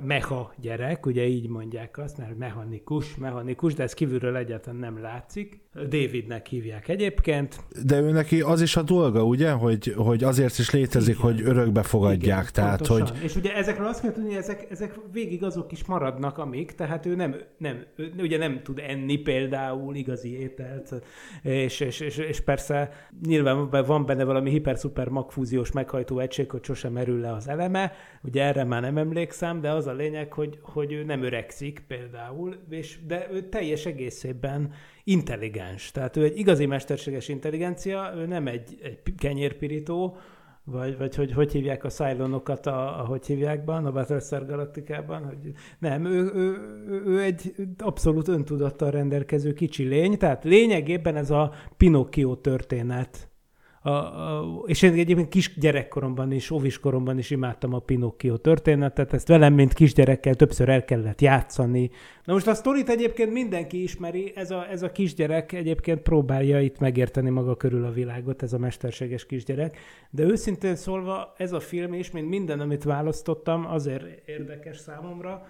[0.00, 5.62] meha gyerek, ugye így mondják azt, mert mechanikus, mechanikus, de ez kívülről egyáltalán nem látszik.
[5.74, 7.60] Davidnek hívják egyébként.
[7.84, 11.26] De ő neki az is a dolga, ugye, hogy, hogy azért is létezik, Igen.
[11.26, 12.40] hogy örökbe fogadják.
[12.40, 13.12] Igen, tehát, hogy...
[13.22, 17.06] És ugye ezekről azt kell tudni, hogy ezek, ezek végig azok is maradnak, amik, tehát
[17.06, 21.02] ő nem, nem ő, ugye nem tud enni például igazi ételt,
[21.42, 22.90] és, és, és, és persze
[23.26, 28.42] nyilván van benne valami hiper-szuper magfúziós meghajtó egység, hogy sosem merül le az eleme, ugye
[28.42, 32.98] erre már nem emlékszem, de az a lényeg, hogy, hogy ő nem öregszik például, és,
[33.06, 34.72] de ő teljes egészében
[35.04, 35.90] intelligens.
[35.90, 40.16] Tehát ő egy igazi mesterséges intelligencia, ő nem egy, egy kenyérpirító,
[40.64, 46.04] vagy, vagy hogy, hogy hívják a Cylonokat, a, hívják ban, a Battlestar Galacticában, hogy nem,
[46.04, 46.56] ő, ő,
[47.06, 53.28] ő egy abszolút öntudattal rendelkező kicsi lény, tehát lényegében ez a Pinocchio történet
[53.86, 59.54] a, és én egyébként kis gyerekkoromban is, óviskoromban is imádtam a Pinocchio történetet, ezt velem,
[59.54, 61.90] mint kisgyerekkel többször el kellett játszani.
[62.24, 66.78] Na most a sztorit egyébként mindenki ismeri, ez a, ez a kisgyerek egyébként próbálja itt
[66.78, 69.78] megérteni maga körül a világot, ez a mesterséges kisgyerek,
[70.10, 75.46] de őszintén szólva ez a film is, mint minden, amit választottam, azért érdekes számomra,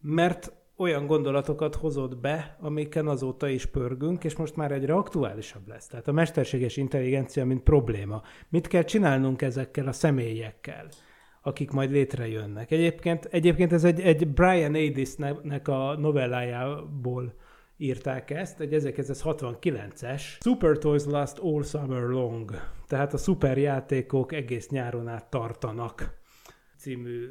[0.00, 5.86] mert olyan gondolatokat hozott be, amiken azóta is pörgünk, és most már egyre aktuálisabb lesz.
[5.86, 8.22] Tehát a mesterséges intelligencia, mint probléma.
[8.48, 10.88] Mit kell csinálnunk ezekkel a személyekkel,
[11.42, 12.70] akik majd létrejönnek?
[12.70, 17.34] Egyébként, egyébként ez egy, egy Brian Adis-nek a novellájából
[17.76, 22.50] írták ezt, egy 1969-es Super Toys Last All Summer Long,
[22.86, 26.21] tehát a szuperjátékok egész nyáron át tartanak
[26.82, 27.28] című,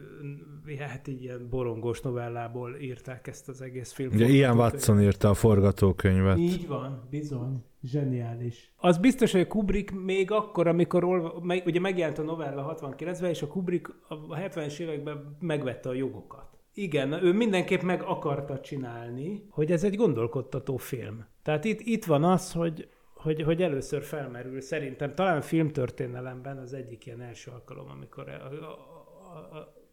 [0.80, 4.16] hát így ilyen borongós novellából írták ezt az egész filmet.
[4.16, 6.38] Ugye Ian Watson írta a forgatókönyvet.
[6.38, 7.64] Így van, bizony.
[7.84, 8.74] Zseniális.
[8.78, 13.42] Az biztos, hogy Kubrick még akkor, amikor olva, meg, ugye megjelent a novella 69-ben, és
[13.42, 16.60] a Kubrick a 70-es években megvette a jogokat.
[16.74, 21.26] Igen, ő mindenképp meg akarta csinálni, hogy ez egy gondolkodtató film.
[21.44, 27.06] Tehát itt, itt van az, hogy, hogy, hogy először felmerül szerintem, talán filmtörténelemben az egyik
[27.06, 28.91] ilyen első alkalom, amikor a, a, a,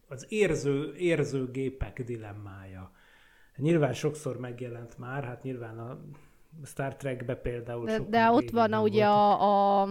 [0.08, 2.92] az érző, érzőgépek dilemmája.
[3.56, 6.00] Nyilván sokszor megjelent már, hát nyilván a
[6.64, 9.88] Star Trekbe például De, de ott van a, ugye a, a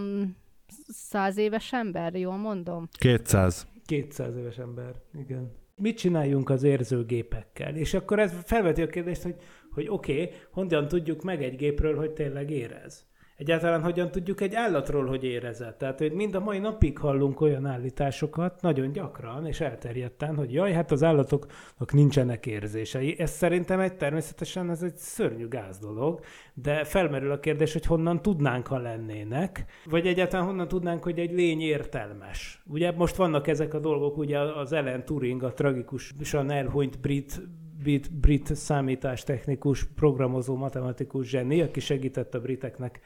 [0.88, 2.88] száz éves ember, jól mondom?
[2.98, 3.66] 200.
[3.86, 5.52] 200 éves ember, igen.
[5.76, 7.76] Mit csináljunk az érzőgépekkel?
[7.76, 9.36] És akkor ez felveti a kérdést, hogy,
[9.70, 13.06] hogy oké, okay, honnan tudjuk meg egy gépről, hogy tényleg érez?
[13.38, 15.78] Egyáltalán hogyan tudjuk egy állatról, hogy érezett?
[15.78, 20.72] Tehát, hogy mind a mai napig hallunk olyan állításokat, nagyon gyakran és elterjedten, hogy jaj,
[20.72, 23.18] hát az állatoknak nincsenek érzései.
[23.18, 26.20] Ez szerintem egy természetesen ez egy szörnyű gáz dolog,
[26.54, 31.32] de felmerül a kérdés, hogy honnan tudnánk, ha lennének, vagy egyáltalán honnan tudnánk, hogy egy
[31.32, 32.62] lény értelmes.
[32.66, 37.40] Ugye most vannak ezek a dolgok, ugye az Ellen Turing, a tragikusan elhunyt brit
[37.82, 43.00] brit, brit számítástechnikus, programozó, matematikus zseni, aki segített a briteknek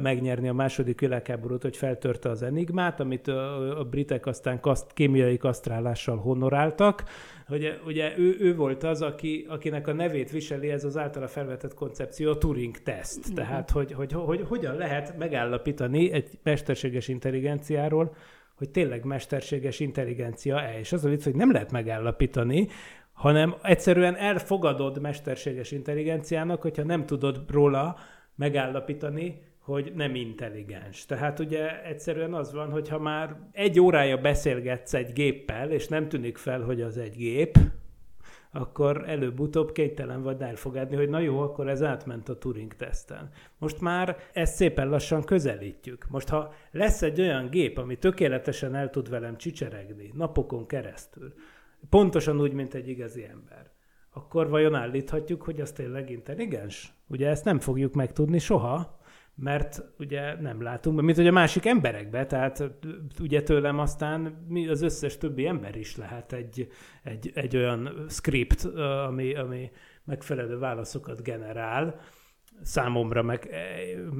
[0.00, 5.36] megnyerni a második világháborút, hogy feltörte az enigmát, amit a, a britek aztán kaszt, kémiai
[5.36, 7.04] kasztrálással honoráltak.
[7.46, 11.74] Hogy, ugye ő, ő volt az, aki, akinek a nevét viseli ez az általa felvetett
[11.74, 13.26] koncepció, a Turing-teszt.
[13.26, 13.34] Mm-hmm.
[13.34, 18.14] Tehát, hogy, hogy, hogy, hogy hogyan lehet megállapítani egy mesterséges intelligenciáról,
[18.58, 20.78] hogy tényleg mesterséges intelligencia-e.
[20.78, 22.68] És az a vicc, hogy nem lehet megállapítani,
[23.18, 27.96] hanem egyszerűen elfogadod mesterséges intelligenciának, hogyha nem tudod róla
[28.34, 31.06] megállapítani, hogy nem intelligens.
[31.06, 36.08] Tehát ugye egyszerűen az van, hogy ha már egy órája beszélgetsz egy géppel, és nem
[36.08, 37.58] tűnik fel, hogy az egy gép,
[38.52, 43.30] akkor előbb-utóbb kénytelen vagy elfogadni, hogy na jó, akkor ez átment a Turing-teszten.
[43.58, 46.06] Most már ezt szépen lassan közelítjük.
[46.08, 51.32] Most ha lesz egy olyan gép, ami tökéletesen el tud velem csicseregni napokon keresztül,
[51.88, 53.70] pontosan úgy, mint egy igazi ember,
[54.12, 56.92] akkor vajon állíthatjuk, hogy az tényleg intelligens?
[57.06, 58.98] Ugye ezt nem fogjuk megtudni soha,
[59.34, 62.70] mert ugye nem látunk, mint hogy a másik emberekbe, tehát
[63.20, 66.68] ugye tőlem aztán mi az összes többi ember is lehet egy,
[67.02, 68.64] egy, egy olyan script,
[69.06, 69.70] ami, ami
[70.04, 72.00] megfelelő válaszokat generál,
[72.62, 73.48] számomra meg,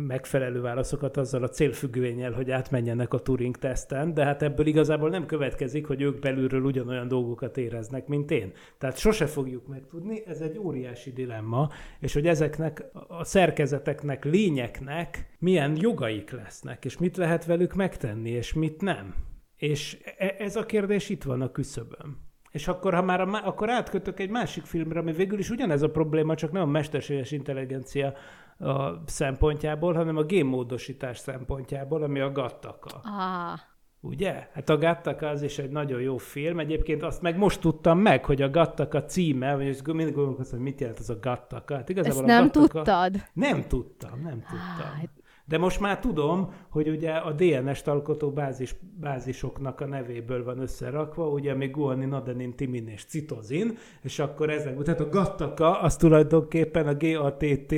[0.07, 5.86] megfelelő válaszokat azzal a célfüggvényel, hogy átmenjenek a Turing-teszten, de hát ebből igazából nem következik,
[5.86, 8.53] hogy ők belülről ugyanolyan dolgokat éreznek, mint én.
[8.78, 11.68] Tehát sose fogjuk megtudni, ez egy óriási dilemma,
[12.01, 18.53] és hogy ezeknek a szerkezeteknek, lényeknek milyen jogaik lesznek, és mit lehet velük megtenni, és
[18.53, 19.14] mit nem.
[19.57, 22.28] És e, ez a kérdés itt van a küszöbön.
[22.51, 25.90] És akkor, ha már a, akkor átkötök egy másik filmre, ami végül is ugyanez a
[25.90, 28.12] probléma, csak nem a mesterséges intelligencia
[28.59, 33.01] a szempontjából, hanem a gémmódosítás szempontjából, ami a Gattaka.
[33.03, 33.59] Ah.
[34.01, 34.49] Ugye?
[34.53, 36.59] Hát a Gattaka az is egy nagyon jó film.
[36.59, 40.80] Egyébként azt meg most tudtam meg, hogy a Gattaka címe, vagy mindig gondolkoztam, hogy mit
[40.80, 41.74] jelent az a Gattaka.
[41.74, 42.68] Hát igazából Ezt nem a Gattaka...
[42.68, 43.22] tudtad?
[43.32, 44.90] Nem tudtam, nem tudtam.
[44.94, 45.03] Ah,
[45.49, 51.28] de most már tudom, hogy ugye a DNS-t alkotó bázis, bázisoknak a nevéből van összerakva,
[51.28, 56.86] ugye még guanin, adenin, timin és citozin, és akkor ezek, tehát a gattaka, az tulajdonképpen
[56.86, 57.74] a GATT,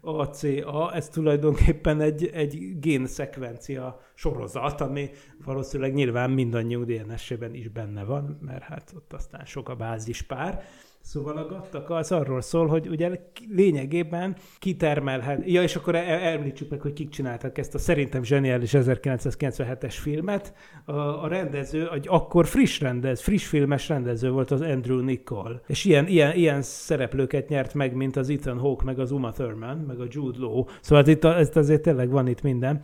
[0.00, 5.10] ACA, ez tulajdonképpen egy, egy génszekvencia sorozat, ami
[5.44, 10.64] valószínűleg nyilván mindannyiunk DNS-ében is benne van, mert hát ott aztán sok a bázispár.
[11.00, 13.10] Szóval a gattaka az arról szól, hogy ugye
[13.54, 19.94] lényegében kitermelhet, ja és akkor említsük meg, hogy kik csináltak ezt a szerintem zseniális 1997-es
[20.00, 20.54] filmet.
[20.84, 25.62] A, a rendező, egy akkor friss rendez, friss filmes rendező volt az Andrew Nichol.
[25.66, 29.76] És ilyen, ilyen, ilyen szereplőket nyert meg, mint az Ethan Hawke, meg az Uma Thurman,
[29.76, 30.64] meg a Jude Law.
[30.80, 32.80] Szóval itt, ez azért tényleg van itt minden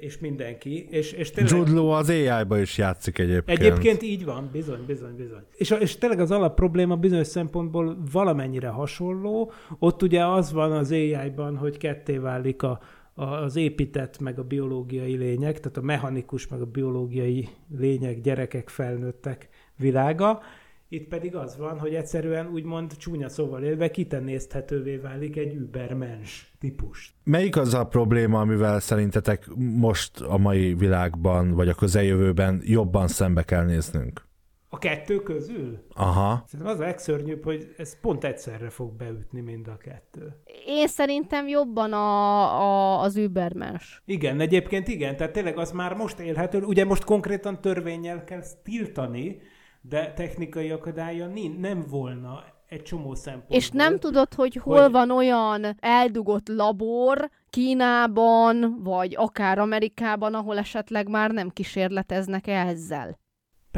[0.00, 0.86] és mindenki.
[0.90, 1.56] És, és tényleg...
[1.56, 3.58] Jude Law az AI-ba is játszik egyébként.
[3.58, 5.42] Egyébként így van, bizony, bizony, bizony.
[5.56, 9.52] És, és tényleg az alap probléma bizonyos szempontból valamennyire hasonló.
[9.78, 12.80] Ott ugye az van az AI-ban, hogy ketté válik a,
[13.14, 17.48] az épített meg a biológiai lények, tehát a mechanikus meg a biológiai
[17.78, 20.42] lények, gyerekek, felnőttek világa,
[20.88, 27.14] itt pedig az van, hogy egyszerűen úgymond csúnya szóval élve kitenézthetővé válik egy übermens típus.
[27.24, 33.42] Melyik az a probléma, amivel szerintetek most a mai világban, vagy a közeljövőben jobban szembe
[33.42, 34.24] kell néznünk?
[34.68, 35.78] A kettő közül?
[35.94, 36.44] Aha.
[36.46, 40.36] Szerintem az a legszörnyűbb, hogy ez pont egyszerre fog beütni mind a kettő.
[40.66, 44.02] Én szerintem jobban a, a, az übermens.
[44.04, 46.62] Igen, egyébként igen, tehát tényleg az már most élhető.
[46.62, 49.40] Ugye most konkrétan törvényel kell tiltani,
[49.88, 53.52] de technikai akadálya nin- nem volna egy csomó szempont.
[53.52, 60.58] És nem tudod, hogy hol hogy- van olyan eldugott labor Kínában, vagy akár Amerikában, ahol
[60.58, 63.18] esetleg már nem kísérleteznek ezzel.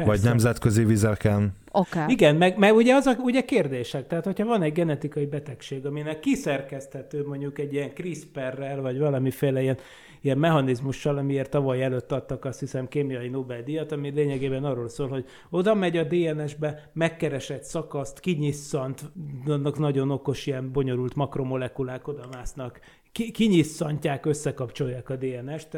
[0.05, 1.57] Vagy nemzetközi vizeken.
[1.71, 2.09] Akár.
[2.09, 6.19] Igen, meg, meg ugye az a ugye kérdések, tehát hogyha van egy genetikai betegség, aminek
[6.19, 9.77] kiszerkeszthető mondjuk egy ilyen CRISPR-rel, vagy valamiféle ilyen,
[10.21, 15.25] ilyen mechanizmussal, amiért tavaly előtt adtak azt hiszem kémiai Nobel-díjat, ami lényegében arról szól, hogy
[15.49, 19.11] oda megy a DNS-be, megkeres egy szakaszt, kinyisszant,
[19.45, 22.79] annak nagyon okos ilyen bonyolult makromolekulák oda másznak,
[23.11, 25.77] ki, kinyisszantják, összekapcsolják a DNS-t,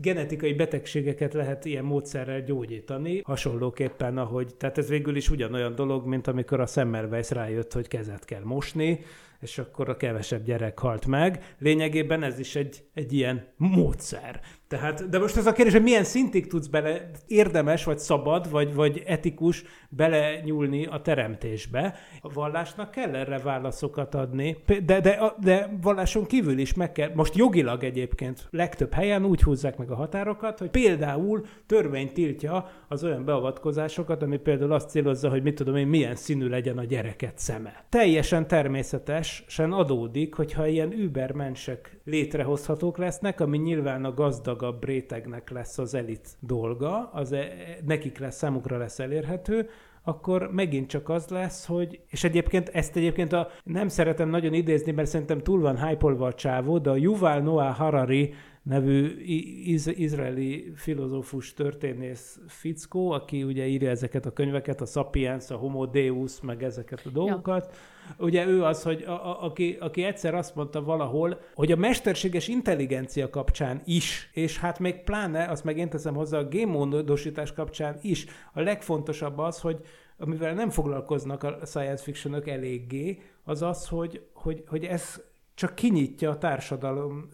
[0.00, 6.26] genetikai betegségeket lehet ilyen módszerrel gyógyítani, hasonlóképpen, ahogy, tehát ez végül is ugyanolyan dolog, mint
[6.26, 9.00] amikor a Semmelweis rájött, hogy kezet kell mosni,
[9.42, 11.54] és akkor a kevesebb gyerek halt meg.
[11.58, 14.40] Lényegében ez is egy, egy ilyen módszer.
[14.72, 18.74] Tehát, de most ez a kérdés, hogy milyen szintig tudsz bele, érdemes, vagy szabad, vagy,
[18.74, 21.94] vagy etikus bele nyúlni a teremtésbe.
[22.20, 27.36] A vallásnak kell erre válaszokat adni, de, de, de valláson kívül is meg kell, most
[27.36, 33.24] jogilag egyébként legtöbb helyen úgy húzzák meg a határokat, hogy például törvény tiltja az olyan
[33.24, 37.84] beavatkozásokat, ami például azt célozza, hogy mit tudom én, milyen színű legyen a gyereket szeme.
[37.88, 44.14] Teljesen természetesen adódik, hogyha ilyen übermensek létrehozhatók lesznek, ami nyilván a
[44.62, 47.48] gazdagabb rétegnek lesz az elit dolga, az e,
[47.86, 49.68] nekik lesz, számukra lesz elérhető,
[50.04, 54.92] akkor megint csak az lesz, hogy, és egyébként ezt egyébként a, nem szeretem nagyon idézni,
[54.92, 59.20] mert szerintem túl van hype a csávó, de a Yuval Noah Harari nevű
[59.64, 65.86] iz- izraeli filozófus történész fickó, aki ugye írja ezeket a könyveket, a Sapiens, a Homo
[65.86, 67.70] Deus, meg ezeket a dolgokat.
[67.70, 68.24] Ja.
[68.24, 72.48] Ugye ő az, hogy a, a, aki, aki egyszer azt mondta valahol, hogy a mesterséges
[72.48, 77.98] intelligencia kapcsán is, és hát még pláne, azt meg én teszem hozzá, a génmódosítás kapcsán
[78.02, 79.80] is, a legfontosabb az, hogy
[80.18, 85.22] amivel nem foglalkoznak a science fictionok eléggé, az az, hogy, hogy, hogy ez
[85.54, 87.28] csak kinyitja a társadalom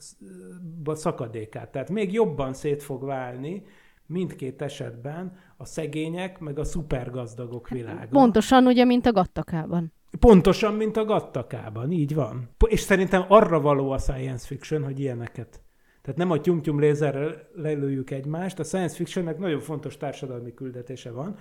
[0.86, 1.70] szakadékát.
[1.70, 3.62] Tehát még jobban szét fog válni
[4.06, 8.08] mindkét esetben a szegények, meg a szupergazdagok világa.
[8.10, 9.92] Pontosan ugye, mint a gattakában.
[10.18, 12.48] Pontosan, mint a gattakában, így van.
[12.66, 15.62] És szerintem arra való a science fiction, hogy ilyeneket.
[16.02, 21.36] Tehát nem a tyum-tyum lézerrel lelőjük egymást, a science fictionnek nagyon fontos társadalmi küldetése van,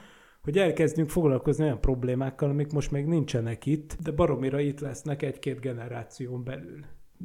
[0.48, 5.60] hogy elkezdjünk foglalkozni olyan problémákkal, amik most még nincsenek itt, de baromira itt lesznek egy-két
[5.60, 6.80] generáción belül.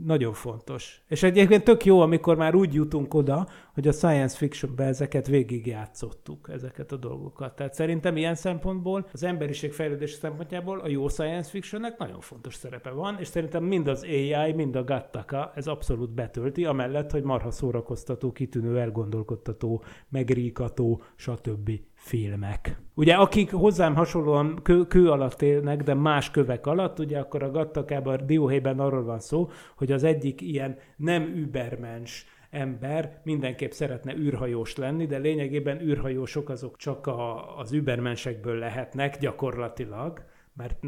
[0.05, 1.03] Nagyon fontos.
[1.09, 6.49] És egyébként tök jó, amikor már úgy jutunk oda, hogy a science fictionben ezeket végigjátszottuk,
[6.53, 7.57] ezeket a dolgokat.
[7.57, 12.91] Tehát szerintem ilyen szempontból, az emberiség fejlődése szempontjából a jó science fictionnek nagyon fontos szerepe
[12.91, 17.51] van, és szerintem mind az AI, mind a Gattaca ez abszolút betölti, amellett, hogy marha
[17.51, 21.71] szórakoztató, kitűnő, elgondolkodtató, megríkató, stb
[22.03, 22.77] filmek.
[22.95, 27.51] Ugye akik hozzám hasonlóan kő, kő alatt élnek, de más kövek alatt, ugye akkor a
[27.51, 34.77] Gattakában, Dióhéjban arról van szó, hogy az egyik ilyen nem übermens ember mindenképp szeretne űrhajós
[34.77, 40.25] lenni, de lényegében űrhajósok azok csak a, az übermensekből lehetnek gyakorlatilag,
[40.57, 40.79] mert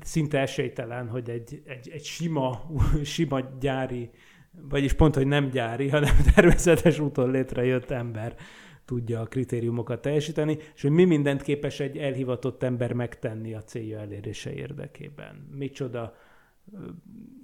[0.00, 2.60] szinte esélytelen, hogy egy, egy, egy sima,
[3.02, 4.10] sima gyári,
[4.68, 8.34] vagyis pont, hogy nem gyári, hanem természetes úton létrejött ember
[8.88, 13.98] tudja a kritériumokat teljesíteni, és hogy mi mindent képes egy elhivatott ember megtenni a célja
[13.98, 15.48] elérése érdekében.
[15.56, 16.14] Micsoda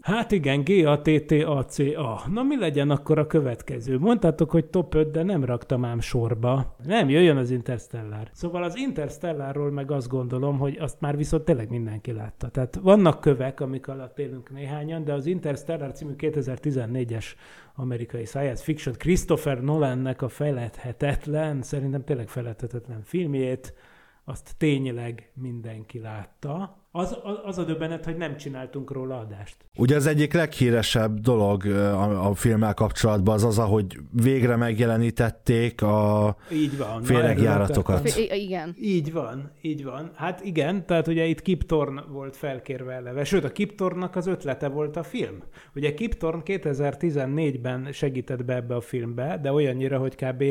[0.05, 2.29] Hát igen, G-A-T-T-A-C-A.
[2.31, 3.99] Na mi legyen akkor a következő?
[3.99, 6.77] Mondtátok, hogy top 5, de nem raktam ám sorba.
[6.85, 8.29] Nem, jöjjön az Interstellar.
[8.33, 12.49] Szóval az Interstellarról meg azt gondolom, hogy azt már viszont tényleg mindenki látta.
[12.49, 17.25] Tehát vannak kövek, amik alatt élünk néhányan, de az Interstellar című 2014-es
[17.75, 23.75] amerikai science fiction Christopher Nolannek a feledhetetlen, szerintem tényleg feledhetetlen filmjét,
[24.25, 26.84] azt tényleg mindenki látta.
[26.97, 29.57] Az, az, a döbbenet, hogy nem csináltunk róla adást.
[29.77, 36.37] Ugye az egyik leghíresebb dolog a, a filmmel kapcsolatban az az, hogy végre megjelenítették a
[36.51, 38.11] így van, féregjáratokat.
[38.11, 38.75] F- igen.
[38.81, 40.11] Így van, így van.
[40.15, 44.27] Hát igen, tehát ugye itt Kip Thorne volt felkérve eleve, sőt a Kip Thorne-nak az
[44.27, 45.43] ötlete volt a film.
[45.75, 50.45] Ugye Kip Thorne 2014-ben segített be ebbe a filmbe, de olyannyira, hogy kb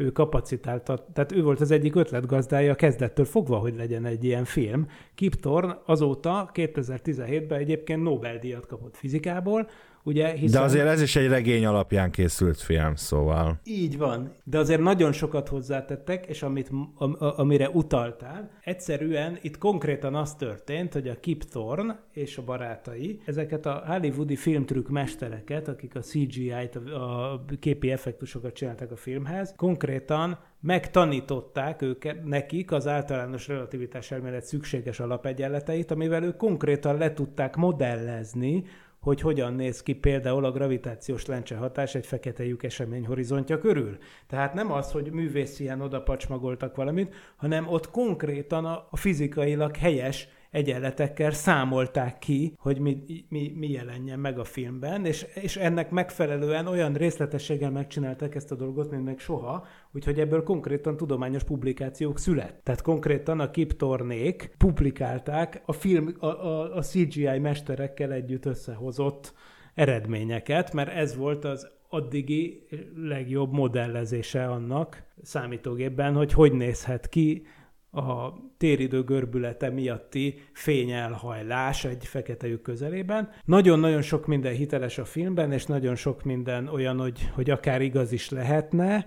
[0.00, 4.86] ő kapacitálta, tehát ő volt az egyik ötletgazdája kezdettől fogva, hogy legyen egy ilyen film.
[5.14, 9.68] Kip Thorne azóta 2017-ben egyébként Nobel-díjat kapott fizikából,
[10.04, 10.60] ugye hiszen...
[10.60, 13.60] De azért ez is egy regény alapján készült film, szóval.
[13.64, 20.14] Így van, de azért nagyon sokat hozzátettek, és amit, am, amire utaltál, egyszerűen itt konkrétan
[20.14, 25.94] az történt, hogy a Kip Thorne és a barátai ezeket a hollywoodi filmtrükk mestereket, akik
[25.94, 34.10] a CGI-t, a képi effektusokat csináltak a filmhez, konkrétan megtanították őket, nekik az általános relativitás
[34.10, 38.64] elmélet szükséges alapegyenleteit, amivel ők konkrétan le tudták modellezni,
[39.00, 43.98] hogy hogyan néz ki például a gravitációs lencse hatás egy fekete lyuk esemény horizontja körül.
[44.26, 50.28] Tehát nem az, hogy művészien oda pacsmagoltak valamit, hanem ott konkrétan a, a fizikailag helyes
[50.50, 56.66] egyenletekkel számolták ki, hogy mi, mi, mi jelenjen meg a filmben, és, és ennek megfelelően
[56.66, 62.60] olyan részletességgel megcsinálták ezt a dolgot, mint meg soha, úgyhogy ebből konkrétan tudományos publikációk szület.
[62.62, 69.34] Tehát konkrétan a Kiptornék publikálták a film, a, a, a CGI mesterekkel együtt összehozott
[69.74, 77.46] eredményeket, mert ez volt az addigi legjobb modellezése annak számítógépben, hogy hogy nézhet ki
[77.92, 83.30] a téridő görbülete miatti fényelhajlás egy fekete lyuk közelében.
[83.44, 88.12] Nagyon-nagyon sok minden hiteles a filmben, és nagyon sok minden olyan, hogy, hogy akár igaz
[88.12, 89.06] is lehetne.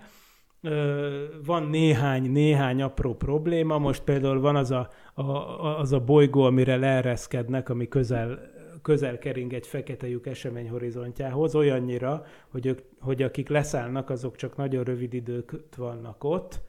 [1.45, 5.23] Van néhány, néhány apró probléma, most például van az a, a,
[5.79, 12.25] az a bolygó, amire leereszkednek, ami közel közel kering egy fekete lyuk esemény horizontjához, olyannyira,
[12.47, 16.61] hogy, ők, hogy akik leszállnak, azok csak nagyon rövid idők vannak ott,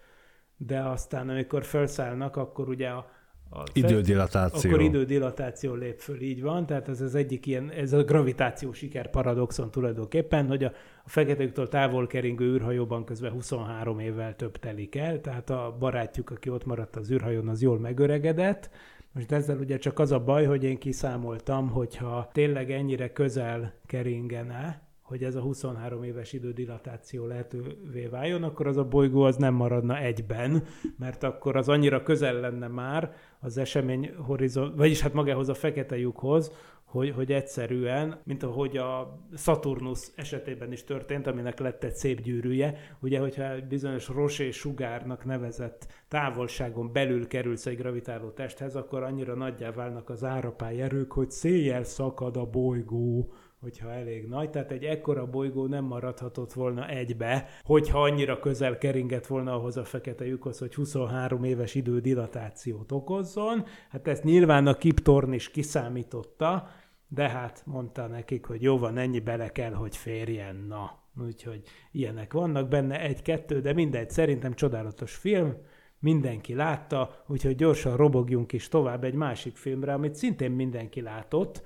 [0.57, 3.11] de aztán amikor felszállnak, akkor ugye a,
[3.50, 4.70] a idődilatáció.
[4.70, 6.66] Akkor idődilatáció lép föl, így van.
[6.66, 10.72] Tehát ez az egyik ilyen, ez a gravitáció siker paradoxon tulajdonképpen, hogy a,
[11.05, 16.50] a feketektől távol keringő űrhajóban közben 23 évvel több telik el, tehát a barátjuk, aki
[16.50, 18.70] ott maradt az űrhajón, az jól megöregedett.
[19.12, 24.82] Most ezzel ugye csak az a baj, hogy én kiszámoltam, hogyha tényleg ennyire közel keringene,
[25.14, 29.98] hogy ez a 23 éves idődilatáció lehetővé váljon, akkor az a bolygó az nem maradna
[29.98, 30.64] egyben,
[30.98, 35.98] mert akkor az annyira közel lenne már az esemény horizont, vagyis hát magához a fekete
[35.98, 36.52] lyukhoz,
[36.84, 42.78] hogy, hogy egyszerűen, mint ahogy a Saturnus esetében is történt, aminek lett egy szép gyűrűje,
[43.00, 49.70] ugye, hogyha bizonyos rosé sugárnak nevezett távolságon belül kerülsz egy gravitáló testhez, akkor annyira nagyjá
[49.70, 53.32] válnak az árapály erők, hogy széjjel szakad a bolygó
[53.64, 59.26] hogyha elég nagy, tehát egy ekkora bolygó nem maradhatott volna egybe, hogyha annyira közel keringett
[59.26, 63.64] volna ahhoz a fekete lyukhoz, hogy 23 éves idődilatációt okozzon.
[63.88, 66.68] Hát ezt nyilván a Kiptorn is kiszámította,
[67.08, 71.02] de hát mondta nekik, hogy jó van, ennyi bele kell, hogy férjen, na.
[71.26, 71.62] Úgyhogy
[71.92, 75.54] ilyenek vannak benne, egy-kettő, de mindegy, szerintem csodálatos film,
[75.98, 81.62] mindenki látta, úgyhogy gyorsan robogjunk is tovább egy másik filmre, amit szintén mindenki látott,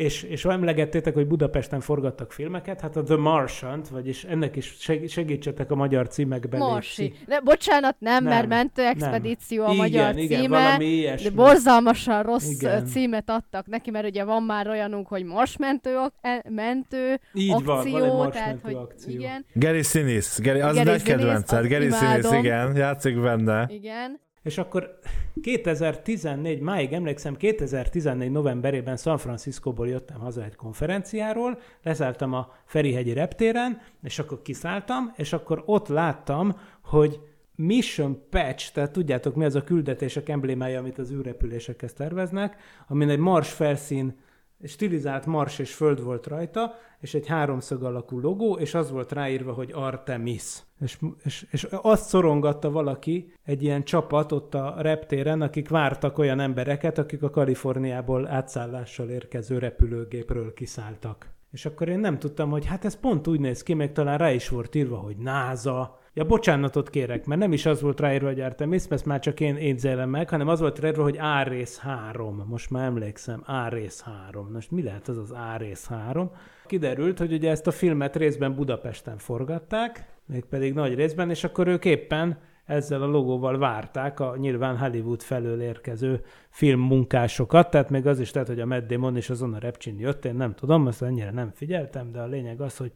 [0.00, 4.76] és, és emlegettétek, hogy Budapesten forgattak filmeket, hát a The Martian, vagyis ennek is
[5.08, 6.60] segítsetek a magyar címekben.
[6.60, 7.12] Marsi.
[7.26, 9.70] De bocsánat, nem, nem mert mentő expedíció nem.
[9.70, 12.86] a magyar igen, címe, igen, de borzalmasan rossz igen.
[12.86, 18.08] címet adtak neki, mert ugye van már olyanunk, hogy marsmentő e, mentő Így akció, van,
[18.08, 19.14] van egy tehát, hogy akció.
[19.14, 19.46] igen.
[19.52, 23.66] Gary Sinise, Gary, az Gary nagy kedvenced, Gary Sinise, igen, játszik benne.
[23.72, 24.20] Igen.
[24.42, 24.98] És akkor
[25.42, 33.80] 2014, máig emlékszem, 2014 novemberében San Franciscóból jöttem haza egy konferenciáról, leszálltam a Ferihegyi reptéren,
[34.02, 37.20] és akkor kiszálltam, és akkor ott láttam, hogy
[37.54, 42.56] Mission Patch, tehát tudjátok mi az a küldetések emblémája, amit az űrrepülésekhez terveznek,
[42.88, 44.18] amin egy mars felszín
[44.62, 49.52] stilizált mars és föld volt rajta, és egy háromszög alakú logó, és az volt ráírva,
[49.52, 50.62] hogy Artemis.
[50.80, 56.40] És, és, és azt szorongatta valaki, egy ilyen csapat ott a reptéren, akik vártak olyan
[56.40, 61.28] embereket, akik a Kaliforniából átszállással érkező repülőgépről kiszálltak.
[61.52, 64.30] És akkor én nem tudtam, hogy hát ez pont úgy néz ki, még talán rá
[64.30, 68.40] is volt írva, hogy NASA, Ja, bocsánatot kérek, mert nem is az volt ráírva, hogy
[68.40, 72.44] Artemis, ezt már csak én édzelem meg, hanem az volt ráírva, hogy A rész 3.
[72.48, 74.50] Most már emlékszem, A rész 3.
[74.52, 76.30] Most mi lehet az az A rész 3?
[76.66, 81.84] Kiderült, hogy ugye ezt a filmet részben Budapesten forgatták, mégpedig nagy részben, és akkor ők
[81.84, 88.32] éppen ezzel a logóval várták a nyilván Hollywood felől érkező filmmunkásokat, tehát még az is
[88.32, 91.50] lehet, hogy a Matt Damon és a Repcsin jött, én nem tudom, ezt ennyire nem
[91.54, 92.92] figyeltem, de a lényeg az, hogy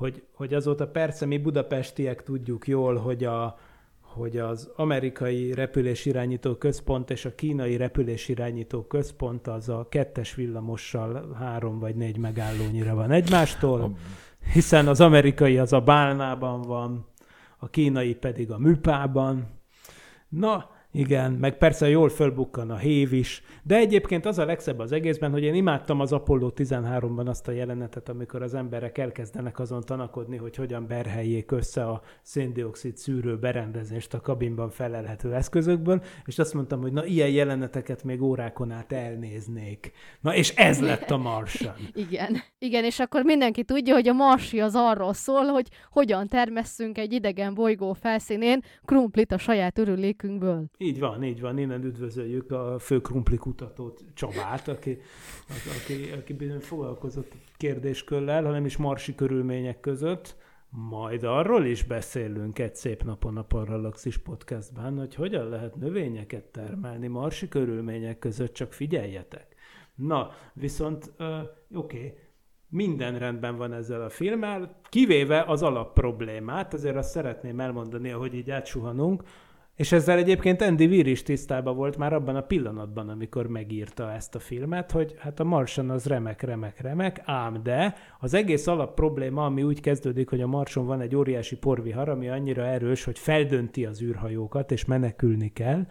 [0.00, 3.58] hogy, hogy azóta persze mi budapestiek tudjuk jól, hogy, a,
[4.00, 11.78] hogy az amerikai repülésirányító központ és a kínai repülésirányító központ az a kettes villamossal három
[11.78, 13.96] vagy négy megállónyira van egymástól,
[14.52, 17.06] hiszen az amerikai az a Bálnában van,
[17.58, 19.46] a kínai pedig a Műpában.
[20.28, 24.92] Na, Igen, meg persze jól fölbukkan a hév is, de egyébként az a legszebb az
[24.92, 29.80] egészben, hogy én imádtam az Apollo 13-ban azt a jelenetet, amikor az emberek elkezdenek azon
[29.80, 36.54] tanakodni, hogy hogyan berheljék össze a széndiokszid szűrő berendezést a kabinban felelhető eszközökből, és azt
[36.54, 39.92] mondtam, hogy na ilyen jeleneteket még órákon át elnéznék.
[40.20, 41.74] Na és ez lett a Martian.
[42.08, 42.36] Igen.
[42.58, 47.12] Igen, és akkor mindenki tudja, hogy a Marsi az arról szól, hogy hogyan termesszünk egy
[47.12, 50.64] idegen bolygó felszínén krumplit a saját örülékünkből.
[50.82, 51.58] Így van, így van.
[51.58, 54.98] Innen üdvözöljük a fő krumpli kutatót, Csabát, aki,
[55.48, 60.36] aki, aki bizony foglalkozott kérdéskörrel, hanem is marsi körülmények között.
[60.68, 67.06] Majd arról is beszélünk egy szép napon a Parallaxis podcastban, hogy hogyan lehet növényeket termelni
[67.06, 69.54] marsi körülmények között, csak figyeljetek.
[69.94, 72.14] Na, viszont oké, okay,
[72.68, 78.50] minden rendben van ezzel a filmmel, kivéve az alapproblémát, azért azt szeretném elmondani, ahogy így
[78.50, 79.22] átsuhanunk,
[79.74, 84.34] és ezzel egyébként Andy Weir is tisztában volt már abban a pillanatban, amikor megírta ezt
[84.34, 88.94] a filmet, hogy hát a Marson az remek, remek, remek, ám de az egész alap
[88.94, 93.18] probléma, ami úgy kezdődik, hogy a Marson van egy óriási porvihar, ami annyira erős, hogy
[93.18, 95.86] feldönti az űrhajókat, és menekülni kell,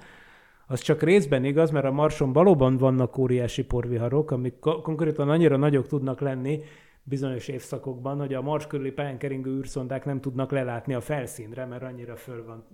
[0.72, 5.88] az csak részben igaz, mert a Marson valóban vannak óriási porviharok, amik konkrétan annyira nagyok
[5.88, 6.62] tudnak lenni
[7.04, 11.84] bizonyos évszakokban, hogy a Mars körüli pályán keringő űrszondák nem tudnak lelátni a felszínre, mert
[11.84, 12.66] annyira föl van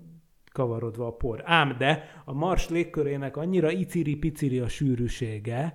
[0.55, 1.41] kavarodva a por.
[1.45, 5.73] Ám de a Mars légkörének annyira iciri-piciri a sűrűsége,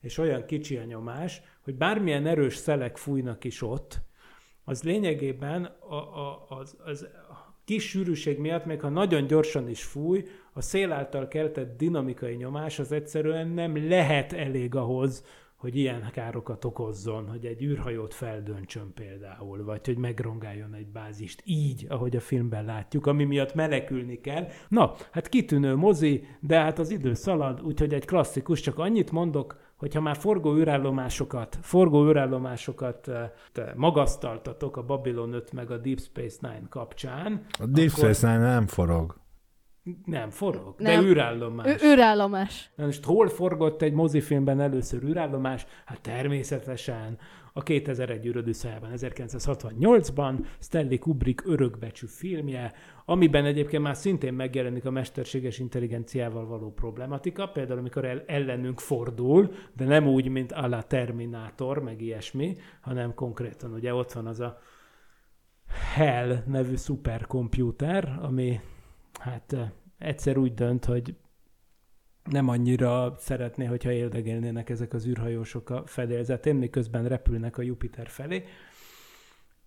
[0.00, 4.00] és olyan kicsi a nyomás, hogy bármilyen erős szelek fújnak is ott,
[4.64, 7.08] az lényegében a, a, az, az
[7.64, 12.78] kis sűrűség miatt, még ha nagyon gyorsan is fúj, a szél által keltett dinamikai nyomás
[12.78, 15.24] az egyszerűen nem lehet elég ahhoz,
[15.62, 21.86] hogy ilyen károkat okozzon, hogy egy űrhajót feldöntsön például, vagy hogy megrongáljon egy bázist így,
[21.88, 24.46] ahogy a filmben látjuk, ami miatt menekülni kell.
[24.68, 29.56] Na, hát kitűnő mozi, de hát az idő szalad, úgyhogy egy klasszikus, csak annyit mondok,
[29.76, 33.30] hogyha már forgó űrállomásokat, forgó űrállomásokat eh,
[33.74, 37.44] magasztaltatok a Babylon 5 meg a Deep Space Nine kapcsán.
[37.58, 38.04] A Deep akkor...
[38.04, 39.21] Space Nine nem forog.
[40.04, 41.00] Nem, forog, nem.
[41.00, 41.66] de űrállomás.
[41.66, 42.70] Ü- űrállomás.
[42.74, 45.66] Na most hol forgott egy mozifilmben először űrállomás?
[45.84, 47.18] Hát természetesen
[47.52, 52.72] a 2001 űrödűszájában, 1968-ban Stanley Kubrick örökbecsű filmje,
[53.04, 59.52] amiben egyébként már szintén megjelenik a mesterséges intelligenciával való problematika, például amikor el, ellenünk fordul,
[59.76, 64.40] de nem úgy, mint a la Terminátor, meg ilyesmi, hanem konkrétan ugye ott van az
[64.40, 64.58] a
[65.94, 68.60] Hell nevű szuperkomputer, ami
[69.22, 69.56] hát
[69.98, 71.16] egyszer úgy dönt, hogy
[72.30, 78.44] nem annyira szeretné, hogyha érdegélnének ezek az űrhajósok a fedélzetén, miközben repülnek a Jupiter felé.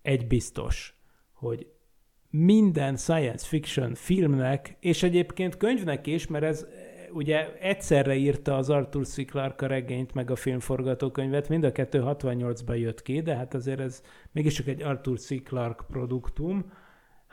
[0.01, 0.99] Egy biztos,
[1.33, 1.67] hogy
[2.29, 6.65] minden science fiction filmnek, és egyébként könyvnek is, mert ez
[7.11, 9.25] ugye egyszerre írta az Arthur C.
[9.25, 13.79] Clarke a regényt, meg a filmforgatókönyvet, mind a kettő 68-ban jött ki, de hát azért
[13.79, 14.01] ez
[14.31, 15.43] mégiscsak egy Arthur C.
[15.43, 16.71] Clarke produktum,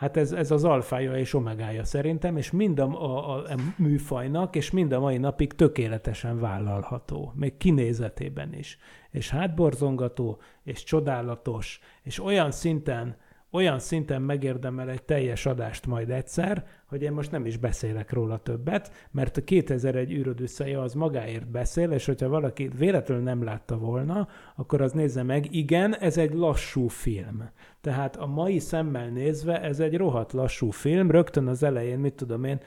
[0.02, 3.44] Hát ez, ez az alfája és omegája szerintem, és mind a, a, a
[3.76, 8.78] műfajnak, és mind a mai napig tökéletesen vállalható, még kinézetében is.
[9.10, 13.16] És hátborzongató, és csodálatos, és olyan szinten
[13.52, 18.38] olyan szinten megérdemel egy teljes adást majd egyszer, hogy én most nem is beszélek róla
[18.38, 24.28] többet, mert a 2001 űrödüsszeje az magáért beszél, és hogyha valaki véletlenül nem látta volna,
[24.56, 27.48] akkor az nézze meg, igen, ez egy lassú film.
[27.80, 32.44] Tehát a mai szemmel nézve ez egy rohadt lassú film, rögtön az elején, mit tudom
[32.44, 32.60] én,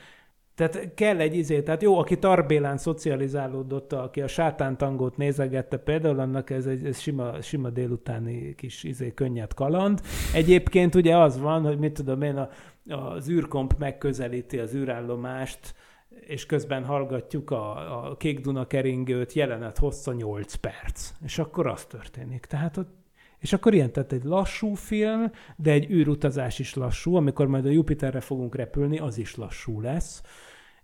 [0.55, 6.49] tehát kell egy izé, tehát jó, aki Tarbélán szocializálódott, aki a sátántangót nézegette, például annak
[6.49, 10.01] ez egy ez sima, sima délutáni kis izé, könnyed kaland.
[10.33, 12.49] Egyébként ugye az van, hogy mit tudom én, a,
[12.87, 15.75] az űrkomp megközelíti az űrállomást,
[16.09, 21.11] és közben hallgatjuk a, a Kék Duna keringőt, jelenet hossza 8 perc.
[21.23, 22.45] És akkor az történik.
[22.45, 23.03] Tehát ott
[23.39, 27.69] és akkor ilyen, tehát egy lassú film, de egy űrutazás is lassú, amikor majd a
[27.69, 30.21] Jupiterre fogunk repülni, az is lassú lesz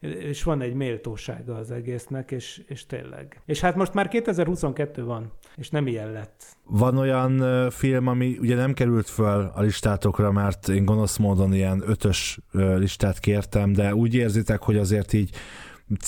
[0.02, 3.42] és van egy méltósága az egésznek, és, és tényleg.
[3.46, 6.44] És hát most már 2022 van, és nem ilyen lett.
[6.64, 11.84] Van olyan film, ami ugye nem került föl a listátokra, mert én gonosz módon ilyen
[11.86, 15.36] ötös listát kértem, de úgy érzitek, hogy azért így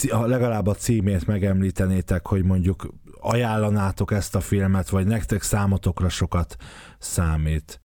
[0.09, 6.55] legalább a címét megemlítenétek, hogy mondjuk ajánlanátok ezt a filmet, vagy nektek számotokra sokat
[6.99, 7.82] számít?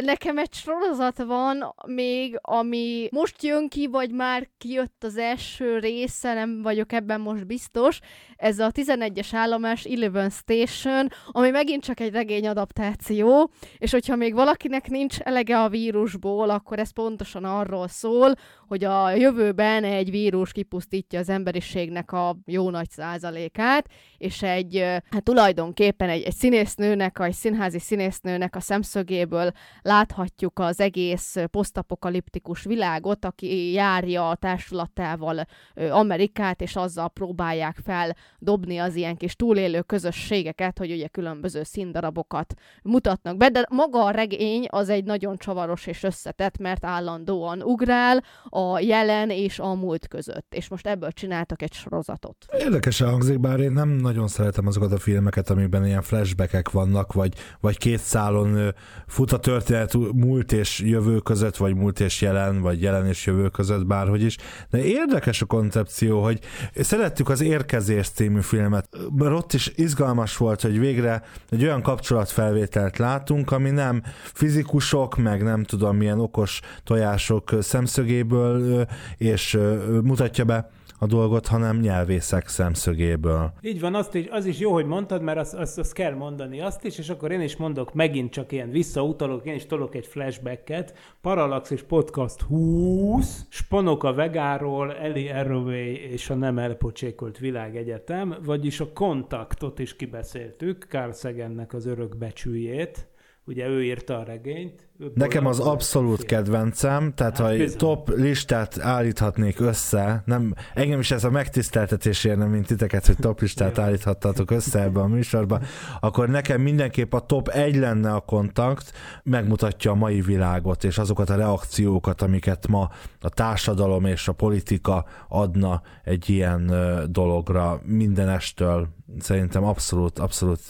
[0.00, 6.34] Nekem egy sorozat van még, ami most jön ki, vagy már kijött az első része,
[6.34, 8.00] nem vagyok ebben most biztos.
[8.36, 14.34] Ez a 11-es állomás Eleven Station, ami megint csak egy regény adaptáció, és hogyha még
[14.34, 18.34] valakinek nincs elege a vírusból, akkor ez pontosan arról szól,
[18.66, 23.86] hogy a jövőben egy vírus kipusztítja az emberiségnek a jó nagy százalékát,
[24.16, 24.78] és egy,
[25.10, 29.52] hát tulajdonképpen egy, egy színésznőnek, egy színházi színésznőnek a szemszögéből
[29.82, 35.46] láthatjuk az egész posztapokaliptikus világot, aki járja a társulatával
[35.90, 42.54] Amerikát, és azzal próbálják fel dobni az ilyen kis túlélő közösségeket, hogy ugye különböző színdarabokat
[42.82, 48.24] mutatnak be, de maga a regény az egy nagyon csavaros és összetett, mert állandóan ugrál
[48.48, 52.36] a jelen és a múlt között, és most ebből csináltak egy sorozatot.
[52.58, 57.32] Érdekesen hangzik, bár én nem nagyon szeretem azokat a filmeket, amiben ilyen flashbackek vannak, vagy,
[57.60, 58.74] vagy két szálon
[59.06, 63.48] fut a történet múlt és jövő között, vagy múlt és jelen, vagy jelen és jövő
[63.48, 64.36] között, bárhogy is.
[64.70, 66.40] De érdekes a koncepció, hogy
[66.74, 72.98] szerettük az Érkezés című filmet, mert ott is izgalmas volt, hogy végre egy olyan kapcsolatfelvételt
[72.98, 74.02] látunk, ami nem
[74.32, 78.86] fizikusok, meg nem tudom milyen okos tojások szemszögéből,
[79.16, 79.58] és
[80.02, 83.52] mutatja be a dolgot, hanem nyelvészek szemszögéből.
[83.60, 86.60] Így van, azt is, az is jó, hogy mondtad, mert azt, azt, azt kell mondani
[86.60, 90.06] azt is, és akkor én is mondok megint csak ilyen visszautalok, én is tolok egy
[90.06, 90.98] flashbacket.
[91.20, 98.92] Parallax Podcast 20, Spanok a Vegáról, Eli Arroway és a nem elpocsékolt világegyetem, vagyis a
[98.92, 103.08] kontaktot is kibeszéltük, Carl Sagannek az örök becsüljét
[103.48, 104.87] ugye ő írta a regényt.
[105.14, 111.10] Nekem az abszolút kedvencem, tehát hát, ha egy top listát állíthatnék össze, nem, engem is
[111.10, 115.60] ez a megtiszteltetés érne, mint titeket, hogy top listát állíthattatok össze ebbe a műsorba,
[116.00, 118.92] akkor nekem mindenképp a top egy lenne a kontakt,
[119.22, 122.90] megmutatja a mai világot, és azokat a reakciókat, amiket ma
[123.20, 126.72] a társadalom és a politika adna egy ilyen
[127.10, 128.88] dologra mindenestől.
[129.18, 130.60] Szerintem abszolút, abszolút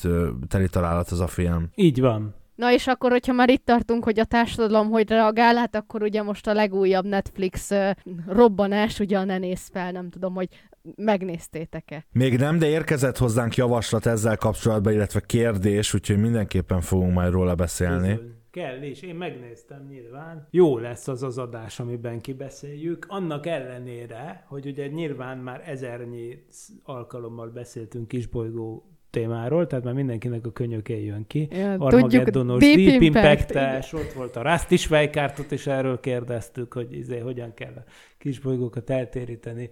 [0.49, 1.71] teli találat az a film.
[1.75, 2.35] Így van.
[2.59, 6.23] Na és akkor, hogyha már itt tartunk, hogy a társadalom hogy reagál, hát akkor ugye
[6.23, 7.91] most a legújabb Netflix uh,
[8.27, 10.49] robbanás, ugye a Ne néz fel, nem tudom, hogy
[10.97, 12.07] megnéztétek-e?
[12.13, 17.55] Még nem, de érkezett hozzánk javaslat ezzel kapcsolatban, illetve kérdés, úgyhogy mindenképpen fogunk majd róla
[17.55, 18.09] beszélni.
[18.09, 18.37] Bizony.
[18.51, 20.49] Kell is, én megnéztem nyilván.
[20.51, 23.07] Jó lesz az az adás, amiben kibeszéljük.
[23.09, 26.45] Annak ellenére, hogy ugye nyilván már ezernyi
[26.83, 31.49] alkalommal beszéltünk kisbolygó témáról, tehát már mindenkinek a könyöké jön ki.
[31.51, 36.93] Ja, Armageddonos, Deep, Deep Impact, impact ott volt a Rusty Schweikártot, és erről kérdeztük, hogy
[36.93, 37.85] izé, hogyan kell a
[38.19, 39.71] kisbolygókat eltéríteni.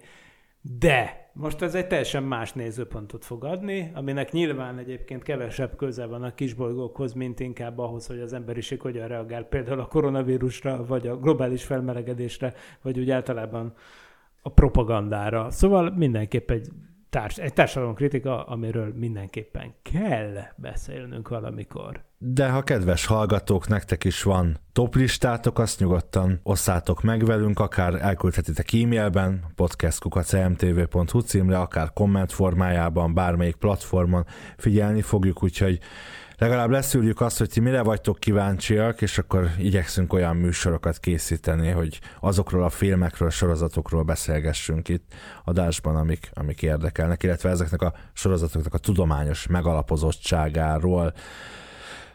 [0.79, 6.23] De most ez egy teljesen más nézőpontot fog adni, aminek nyilván egyébként kevesebb köze van
[6.23, 11.17] a kisbolygókhoz, mint inkább ahhoz, hogy az emberiség hogyan reagál például a koronavírusra, vagy a
[11.17, 13.73] globális felmelegedésre, vagy úgy általában
[14.41, 15.49] a propagandára.
[15.49, 16.67] Szóval mindenképp egy
[17.09, 22.05] társ, egy társadalomkritika, amiről mindenképpen kell beszélnünk valamikor.
[22.17, 28.73] De ha kedves hallgatók, nektek is van toplistátok, azt nyugodtan osszátok meg velünk, akár elküldhetitek
[28.73, 34.25] e-mailben, podcastkukacmtv.hu címre, akár komment formájában, bármelyik platformon
[34.57, 35.79] figyelni fogjuk, úgyhogy
[36.37, 41.99] legalább leszűrjük azt, hogy ti mire vagytok kíváncsiak, és akkor igyekszünk olyan műsorokat készíteni, hogy
[42.19, 45.13] azokról a filmekről, sorozatokról beszélgessünk itt
[45.43, 51.13] adásban, amik, amik érdekelnek, illetve ezeknek a sorozatoknak a tudományos megalapozottságáról.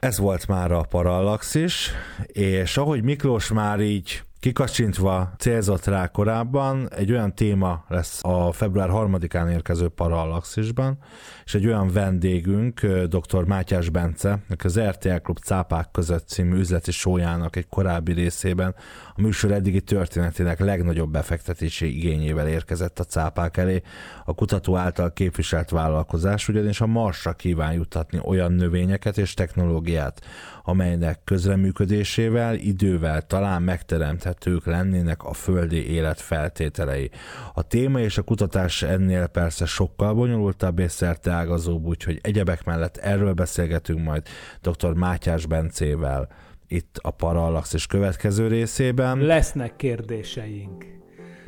[0.01, 1.91] Ez volt már a Parallaxis,
[2.27, 8.89] és ahogy Miklós már így Kikacsintva célzott rá korábban, egy olyan téma lesz a február
[8.93, 10.99] 3-án érkező Parallaxisban,
[11.45, 13.45] és egy olyan vendégünk, dr.
[13.45, 18.75] Mátyás Bence, aki az RTL Klub Cápák között című üzleti sójának egy korábbi részében
[19.15, 23.83] a műsor eddigi történetének legnagyobb befektetési igényével érkezett a cápák elé.
[24.25, 30.21] A kutató által képviselt vállalkozás ugyanis a Marsra kíván jutatni olyan növényeket és technológiát,
[30.63, 37.11] amelynek közreműködésével, idővel talán megteremthetők lennének a földi élet feltételei.
[37.55, 43.33] A téma és a kutatás ennél persze sokkal bonyolultabb és szerteágazóbb, úgyhogy egyebek mellett erről
[43.33, 44.23] beszélgetünk majd
[44.61, 44.93] dr.
[44.95, 46.29] Mátyás Bencével
[46.67, 49.19] itt a Parallax következő részében.
[49.19, 51.02] Lesznek kérdéseink.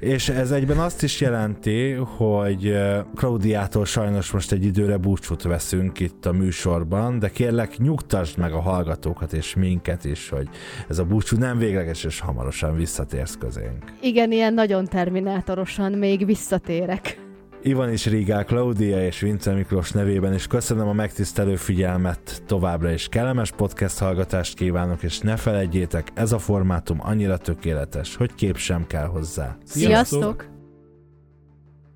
[0.04, 2.76] És ez egyben azt is jelenti, hogy
[3.14, 8.60] Klaudiától sajnos most egy időre búcsút veszünk itt a műsorban, de kérlek nyugtasd meg a
[8.60, 10.48] hallgatókat és minket is, hogy
[10.88, 13.92] ez a búcsú nem végleges, és hamarosan visszatérsz közénk.
[14.00, 17.23] Igen, ilyen nagyon terminátorosan még visszatérek.
[17.66, 23.08] Ivan is Rigál, Klaudia és Vince Miklós nevében is köszönöm a megtisztelő figyelmet, továbbra is
[23.08, 28.86] kellemes podcast hallgatást kívánok, és ne felejtjétek, ez a formátum annyira tökéletes, hogy kép sem
[28.86, 29.56] kell hozzá.
[29.64, 30.53] Sziasztok!